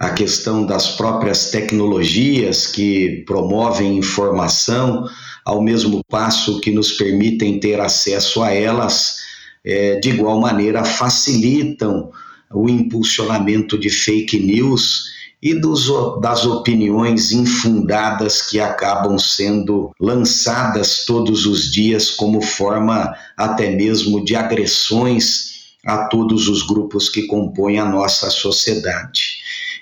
à 0.00 0.08
questão 0.08 0.64
das 0.64 0.96
próprias 0.96 1.50
tecnologias 1.50 2.66
que 2.66 3.22
promovem 3.26 3.98
informação, 3.98 5.06
ao 5.44 5.62
mesmo 5.62 6.02
passo 6.08 6.58
que 6.60 6.70
nos 6.70 6.92
permitem 6.92 7.60
ter 7.60 7.78
acesso 7.78 8.42
a 8.42 8.50
elas 8.50 9.16
é, 9.62 9.96
de 9.96 10.08
igual 10.08 10.40
maneira 10.40 10.82
facilitam 10.84 12.10
o 12.50 12.66
impulsionamento 12.66 13.78
de 13.78 13.90
fake 13.90 14.38
news 14.38 15.04
e 15.42 15.54
dos, 15.54 15.90
das 16.20 16.46
opiniões 16.46 17.30
infundadas 17.30 18.40
que 18.40 18.58
acabam 18.58 19.18
sendo 19.18 19.90
lançadas 20.00 21.04
todos 21.04 21.44
os 21.44 21.70
dias 21.70 22.10
como 22.10 22.40
forma 22.40 23.14
até 23.36 23.70
mesmo 23.70 24.24
de 24.24 24.34
agressões 24.34 25.50
a 25.84 26.08
todos 26.08 26.48
os 26.48 26.62
grupos 26.62 27.10
que 27.10 27.26
compõem 27.26 27.78
a 27.78 27.84
nossa 27.84 28.30
sociedade. 28.30 29.39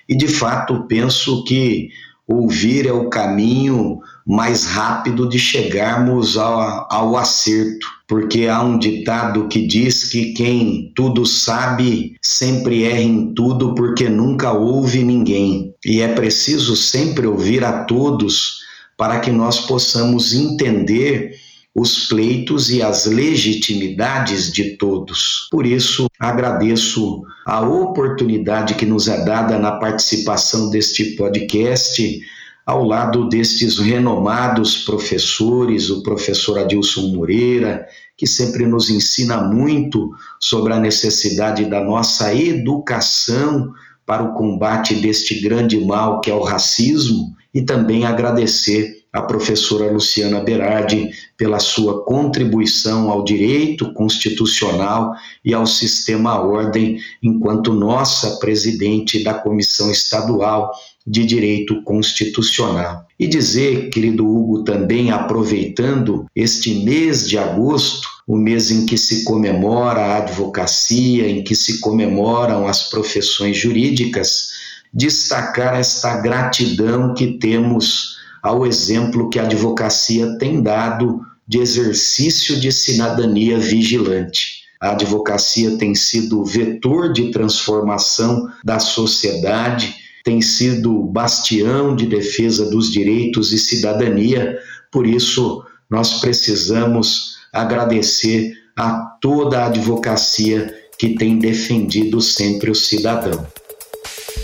E 0.09 0.17
de 0.17 0.29
fato 0.29 0.87
penso 0.89 1.45
que 1.45 1.89
ouvir 2.27 2.87
é 2.87 2.93
o 2.93 3.09
caminho 3.09 3.99
mais 4.27 4.67
rápido 4.67 5.29
de 5.29 5.39
chegarmos 5.39 6.37
ao, 6.37 6.87
ao 6.91 7.17
acerto 7.17 7.87
porque 8.09 8.47
há 8.47 8.63
um 8.63 8.79
ditado 8.79 9.49
que 9.49 9.67
diz 9.67 10.05
que 10.05 10.33
quem 10.33 10.91
tudo 10.97 11.27
sabe 11.27 12.17
sempre 12.23 12.85
erra 12.85 13.03
em 13.03 13.35
tudo 13.35 13.75
porque 13.75 14.09
nunca 14.09 14.51
ouve 14.51 15.05
ninguém. 15.05 15.75
E 15.85 16.01
é 16.01 16.09
preciso 16.09 16.75
sempre 16.75 17.27
ouvir 17.27 17.63
a 17.63 17.85
todos 17.85 18.61
para 18.97 19.21
que 19.21 19.31
nós 19.31 19.61
possamos 19.61 20.33
entender 20.33 21.33
os 21.75 22.09
pleitos 22.09 22.71
e 22.71 22.83
as 22.83 23.07
legitimidades 23.07 24.53
de 24.53 24.77
todos. 24.77 25.49
Por 25.51 25.65
isso, 25.65 26.09
agradeço 26.19 27.23
a 27.47 27.61
oportunidade 27.61 28.75
que 28.75 28.87
nos 28.87 29.07
é 29.09 29.25
dada 29.25 29.59
na 29.59 29.73
participação 29.73 30.71
deste 30.71 31.17
podcast 31.17 32.21
ao 32.69 32.85
lado 32.85 33.31
destes 33.31 33.79
renomados 33.79 34.85
professores, 34.85 35.89
o 35.89 36.03
professor 36.03 36.59
Adilson 36.59 37.15
Moreira, 37.15 37.87
que 38.15 38.27
sempre 38.27 38.67
nos 38.67 38.91
ensina 38.91 39.43
muito 39.43 40.11
sobre 40.39 40.75
a 40.75 40.79
necessidade 40.79 41.65
da 41.65 41.83
nossa 41.83 42.35
educação 42.35 43.73
para 44.05 44.23
o 44.23 44.35
combate 44.35 44.97
deste 44.97 45.41
grande 45.41 45.83
mal 45.83 46.21
que 46.21 46.31
é 46.31 46.35
o 46.35 46.43
racismo, 46.43 47.35
e 47.55 47.63
também 47.63 48.05
agradecer 48.05 48.98
a 49.13 49.23
professora 49.23 49.91
Luciana 49.91 50.41
Berardi 50.41 51.11
pela 51.37 51.59
sua 51.59 52.05
contribuição 52.05 53.11
ao 53.11 53.25
direito 53.25 53.93
constitucional 53.95 55.13
e 55.45 55.55
ao 55.55 55.67
sistema 55.67 56.41
ordem, 56.41 56.99
enquanto 57.23 57.73
nossa 57.73 58.37
presidente 58.39 59.23
da 59.25 59.35
Comissão 59.35 59.91
Estadual 59.91 60.71
de 61.07 61.25
Direito 61.25 61.83
Constitucional. 61.85 63.07
E 63.19 63.27
dizer, 63.27 63.89
querido 63.89 64.29
Hugo, 64.29 64.63
também 64.63 65.11
aproveitando 65.11 66.27
este 66.37 66.85
mês 66.85 67.27
de 67.27 67.39
agosto, 67.39 68.07
o 68.27 68.37
mês 68.37 68.71
em 68.71 68.85
que 68.85 68.99
se 68.99 69.25
comemora 69.25 70.01
a 70.01 70.17
advocacia, 70.19 71.27
em 71.27 71.43
que 71.43 71.55
se 71.55 71.81
comemoram 71.81 72.67
as 72.69 72.91
profissões 72.91 73.57
jurídicas, 73.57 74.51
destacar 74.93 75.75
esta 75.75 76.19
gratidão 76.19 77.15
que 77.15 77.39
temos 77.39 78.18
ao 78.43 78.67
exemplo 78.67 79.29
que 79.31 79.39
a 79.39 79.45
advocacia 79.45 80.39
tem 80.39 80.63
dado 80.63 81.21
de 81.47 81.59
exercício 81.59 82.61
de 82.61 82.71
cidadania 82.71 83.59
vigilante. 83.59 84.59
A 84.81 84.93
advocacia 84.93 85.77
tem 85.77 85.95
sido 85.95 86.45
vetor 86.45 87.13
de 87.13 87.31
transformação 87.31 88.49
da 88.65 88.79
sociedade 88.79 89.95
tem 90.29 90.43
sido 90.43 91.05
bastião 91.05 91.97
de 91.97 92.07
defesa 92.07 92.69
dos 92.69 92.93
direitos 92.93 93.51
e 93.51 93.59
cidadania, 93.59 94.59
por 94.93 95.07
isso 95.07 95.65
nós 95.89 96.21
precisamos 96.21 97.39
agradecer 97.51 98.53
a 98.77 99.17
toda 99.23 99.61
a 99.63 99.67
advocacia 99.69 100.71
que 100.99 101.15
tem 101.15 101.39
defendido 101.39 102.21
sempre 102.21 102.71
o 102.71 102.75
cidadão. 102.75 103.47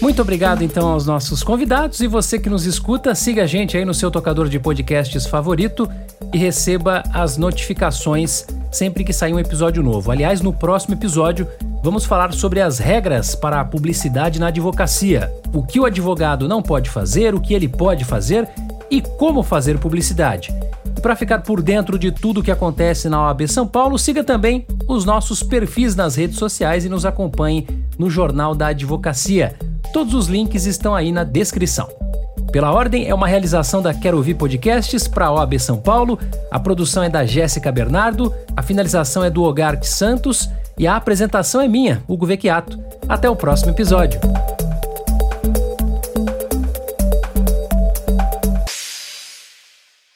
Muito 0.00 0.20
obrigado 0.20 0.62
então 0.62 0.88
aos 0.88 1.06
nossos 1.06 1.42
convidados 1.42 2.00
e 2.00 2.06
você 2.06 2.38
que 2.38 2.50
nos 2.50 2.66
escuta, 2.66 3.14
siga 3.14 3.44
a 3.44 3.46
gente 3.46 3.76
aí 3.76 3.84
no 3.84 3.94
seu 3.94 4.10
tocador 4.10 4.48
de 4.48 4.58
podcasts 4.58 5.26
favorito 5.26 5.88
e 6.32 6.38
receba 6.38 7.02
as 7.12 7.36
notificações 7.36 8.46
sempre 8.70 9.04
que 9.04 9.12
sair 9.12 9.32
um 9.32 9.38
episódio 9.38 9.82
novo. 9.82 10.10
Aliás, 10.10 10.40
no 10.40 10.52
próximo 10.52 10.94
episódio 10.94 11.46
vamos 11.82 12.04
falar 12.04 12.32
sobre 12.32 12.60
as 12.60 12.78
regras 12.78 13.34
para 13.34 13.60
a 13.60 13.64
publicidade 13.64 14.40
na 14.40 14.48
advocacia. 14.48 15.32
O 15.52 15.62
que 15.62 15.78
o 15.78 15.84
advogado 15.84 16.48
não 16.48 16.60
pode 16.60 16.90
fazer, 16.90 17.34
o 17.34 17.40
que 17.40 17.54
ele 17.54 17.68
pode 17.68 18.04
fazer 18.04 18.48
e 18.90 19.00
como 19.00 19.42
fazer 19.42 19.78
publicidade. 19.78 20.52
E 20.96 21.00
para 21.00 21.16
ficar 21.16 21.40
por 21.40 21.62
dentro 21.62 21.98
de 21.98 22.10
tudo 22.10 22.40
o 22.40 22.42
que 22.42 22.50
acontece 22.50 23.08
na 23.08 23.22
OAB 23.22 23.46
São 23.46 23.66
Paulo, 23.66 23.98
siga 23.98 24.24
também 24.24 24.66
os 24.88 25.04
nossos 25.04 25.42
perfis 25.42 25.94
nas 25.94 26.16
redes 26.16 26.38
sociais 26.38 26.84
e 26.84 26.88
nos 26.88 27.06
acompanhe 27.06 27.66
no 27.98 28.10
Jornal 28.10 28.54
da 28.54 28.68
Advocacia. 28.68 29.54
Todos 29.94 30.12
os 30.12 30.26
links 30.26 30.66
estão 30.66 30.92
aí 30.92 31.12
na 31.12 31.22
descrição. 31.22 31.88
Pela 32.50 32.72
Ordem 32.72 33.08
é 33.08 33.14
uma 33.14 33.28
realização 33.28 33.80
da 33.80 33.94
Quero 33.94 34.16
Ouvir 34.16 34.34
Podcasts 34.34 35.06
para 35.06 35.26
a 35.26 35.32
OAB 35.32 35.56
São 35.60 35.76
Paulo. 35.76 36.18
A 36.50 36.58
produção 36.58 37.04
é 37.04 37.08
da 37.08 37.24
Jéssica 37.24 37.70
Bernardo, 37.70 38.34
a 38.56 38.62
finalização 38.62 39.22
é 39.22 39.30
do 39.30 39.44
Ogarte 39.44 39.86
Santos 39.86 40.50
e 40.76 40.84
a 40.84 40.96
apresentação 40.96 41.60
é 41.60 41.68
minha, 41.68 42.02
Hugo 42.08 42.26
Vecchiato. 42.26 42.76
Até 43.08 43.30
o 43.30 43.36
próximo 43.36 43.70
episódio. 43.70 44.20